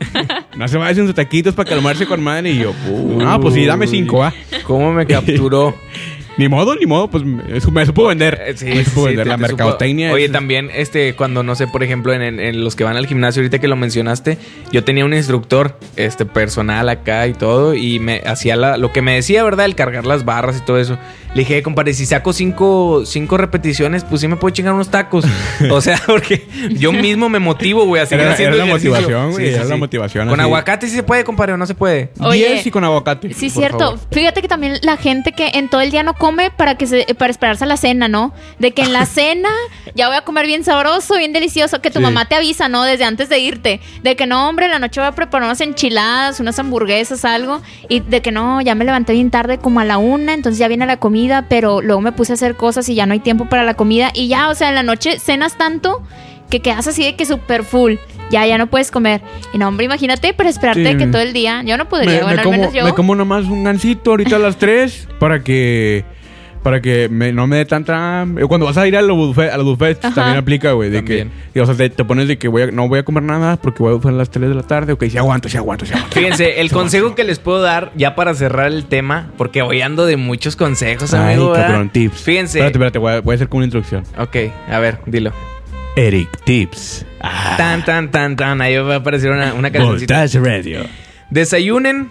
[0.56, 2.52] No se vayan sus taquitos para calmarse con madre.
[2.52, 4.34] Y yo, "Uh, no, pues sí, dame cinco, ¿ah?
[4.64, 5.76] ¿Cómo me capturó?
[6.40, 8.42] Ni modo, ni modo, pues me, me supo vender.
[8.48, 9.26] Eh, sí, me supo sí, vender.
[9.26, 10.08] te- la te mercadotecnia.
[10.08, 12.86] supo- Oye, es- también, este, cuando no sé, por ejemplo, en, en- en los que
[12.86, 14.38] van al gimnasio, ahorita que lo mencionaste,
[14.72, 19.02] yo tenía un instructor, este, personal acá y todo, y me hacía la- lo que
[19.02, 19.66] me decía, ¿verdad?
[19.66, 20.98] El cargar las barras y todo eso.
[21.34, 25.25] Le dije, compadre, si saco cinco, cinco repeticiones, pues sí me puedo chingar unos tacos.
[25.71, 28.91] o sea, porque yo mismo me motivo, güey, a seguir Era- haciendo era la ejercicio.
[28.95, 30.45] motivación, güey, era la motivación, Con así.
[30.47, 32.11] aguacate sí se puede, compadre, o no se puede.
[32.19, 33.32] Oye, 10 y con aguacate.
[33.34, 33.80] Sí, por cierto.
[33.80, 33.99] favor.
[34.11, 37.05] Fíjate que también la gente que en todo el día no come para que se,
[37.15, 38.34] para esperarse a la cena, ¿no?
[38.57, 39.49] De que en la cena
[39.95, 42.03] ya voy a comer bien sabroso, bien delicioso, que tu Sí.
[42.03, 42.84] mamá te avisa, ¿no?
[42.84, 43.82] Desde antes de irte.
[44.01, 47.61] De que no, hombre, en la noche voy a preparar unas enchiladas, unas hamburguesas, algo.
[47.88, 50.67] Y de que no, ya me levanté bien tarde como a la una, entonces ya
[50.67, 51.18] viene la comida,
[51.49, 54.11] pero luego me puse a hacer cosas y ya no hay tiempo para la comida.
[54.13, 56.01] Y ya, o sea, en la noche cenas tanto
[56.49, 57.95] que quedas así de que súper full.
[58.32, 59.22] Ya, ya no puedes comer.
[59.53, 60.97] Y no, hombre, imagínate, pero esperarte Sí.
[60.97, 61.61] que todo el día.
[61.63, 62.86] Yo no podría, me, bueno, me al como, menos yo.
[62.86, 66.05] me como nomás un gansito ahorita a las 3 para que
[66.64, 68.45] para que me- no me dé tanta hambre.
[68.47, 70.16] Cuando vas a ir a los buffets, a los buffets Ajá.
[70.16, 71.32] también aplica, güey, de También.
[71.53, 73.24] que y, o sea, te, te pones de que voy a, no voy a comer
[73.24, 74.93] nada porque voy a buffet a las 3 de la tarde.
[74.93, 76.16] Ok, sí aguanto, sí aguanto, sí aguanto.
[76.20, 80.05] Fíjense, el consejo que les puedo dar ya para cerrar el tema, porque hoy ando
[80.05, 81.51] de muchos consejos, Ay, amigo.
[81.51, 81.68] ¿verdad?
[81.68, 82.18] cabrón, tips.
[82.22, 82.60] Fíjense.
[82.60, 84.03] Espérate, espérate, voy a, voy a hacer como una introducción.
[84.18, 84.36] Ok,
[84.70, 85.32] a ver, dilo.
[85.95, 87.05] Eric Tips.
[87.20, 88.62] Ah, Tan, tan, tan, tan.
[88.62, 90.20] Ahí va a aparecer una, una cancioncita.
[90.22, 90.80] Voltage Radio.
[91.30, 92.10] Desayunen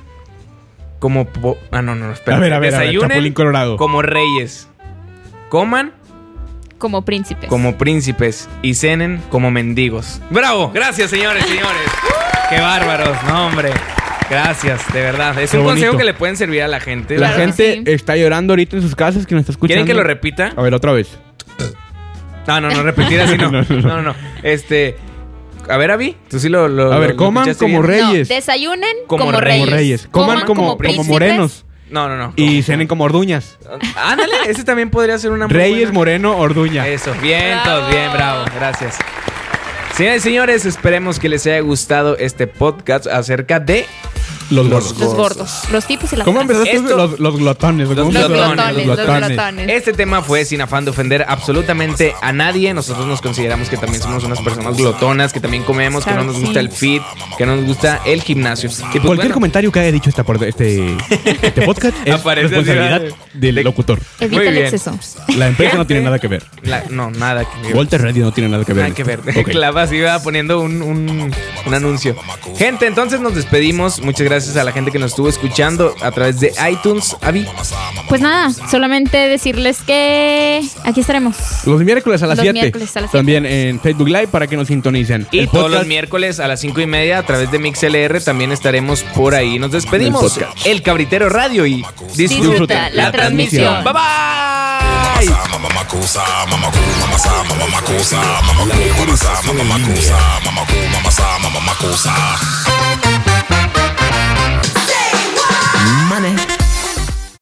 [0.99, 1.27] como...
[1.27, 2.37] po- ah, no, no, no, espera.
[2.37, 3.77] A ver, a ver, a ver, Desayunen Chapulín Colorado.
[3.77, 4.69] como reyes.
[5.49, 5.93] Coman
[6.79, 7.49] Como príncipes.
[7.49, 10.21] como príncipes y cenen como mendigos.
[10.31, 10.71] ¡Bravo!
[10.75, 11.91] Gracias, señores, señores.
[12.51, 13.17] ¡Qué bárbaros!
[13.29, 13.71] No, hombre.
[14.31, 15.39] Gracias, de verdad.
[15.41, 15.99] Es Qué un consejo bonito.
[15.99, 17.15] que le pueden servir a la gente.
[17.17, 17.83] La Claro que gente sí.
[17.95, 19.85] está llorando ahorita en sus casas que nos está escuchando.
[19.85, 20.53] ¿Quieren que lo repita?
[20.55, 21.19] A ver, otra vez.
[22.47, 23.51] No, no, no, repetir así no.
[23.51, 24.03] No, No, no, no, no.
[24.03, 24.15] no.
[24.43, 24.97] Este.
[25.69, 26.69] A ver, Avi, tú sí lo.
[26.69, 28.01] lo- A ver, lo- coman como bien?
[28.01, 28.29] No, reyes.
[28.29, 30.09] desayunen Como como, reyes.
[30.11, 31.65] Coman como, como, morenos.
[31.91, 32.33] No, no, no.
[32.37, 33.59] Y cenen como orduñas.
[33.97, 36.87] Ándale, ese también podría ser una muy Reyes, buena- Moreno, Orduña.
[36.87, 37.81] Eso, bien, Bravo.
[37.81, 38.97] todos bien, bravo, gracias.
[39.95, 43.87] Señores y señores, esperemos que les haya gustado este podcast acerca de
[44.51, 44.99] Los gordos.
[44.99, 45.51] Los gordos.
[45.71, 46.77] Los tipos y las ¿Cómo empezaste?
[46.77, 47.89] Esto- Los, los glotones.
[47.89, 49.69] Los ¿cómo Los glotones, glotones, los los glotones.
[49.69, 52.73] Este tema fue sin afán de ofender absolutamente a nadie.
[52.73, 56.37] Nosotros nos consideramos que también somos unas personas glotonas, que también comemos, que no nos
[56.41, 56.67] gusta sí.
[56.67, 57.03] el fit,
[57.37, 58.71] que no nos gusta el gimnasio.
[58.71, 60.97] Y pues, Cualquier bueno, comentario que haya dicho esta por- este,
[61.43, 63.17] este podcast es Aparece así, responsabilidad ¿verdad?
[63.35, 64.01] del De- locutor.
[64.21, 64.65] Evita Muy el bien.
[64.65, 64.99] exceso.
[65.37, 66.43] La empresa no tiene nada que ver.
[66.63, 67.77] la- no, nada que ver.
[67.77, 68.85] Walter Radio no tiene nada que ver.
[68.85, 69.21] Nada que ver.
[69.39, 69.49] Ok.
[69.51, 71.31] Clava así va poniendo un, un,
[71.67, 72.17] un anuncio.
[72.57, 74.01] Gente, entonces nos despedimos.
[74.01, 77.17] Muchas gracias gracias a la gente que nos estuvo escuchando a través de iTunes.
[77.23, 77.47] Avi.
[78.09, 81.37] Pues nada, solamente decirles que aquí estaremos.
[81.67, 82.53] Los miércoles a las Los 7.
[82.61, 83.19] miércoles a las siete.
[83.19, 85.27] También en Facebook Live para que nos sintonicen.
[85.33, 88.21] Y El todos podcast- los miércoles a las cinco y media a través de MixLR
[88.23, 89.59] también estaremos por ahí.
[89.59, 90.39] Nos despedimos.
[90.65, 91.85] El Cabritero Radio y
[92.15, 93.83] disfruta, Disfruta la transmisión.
[93.85, 95.29] Bye bye.
[101.49, 101.69] Mama
[106.21, 106.58] Money.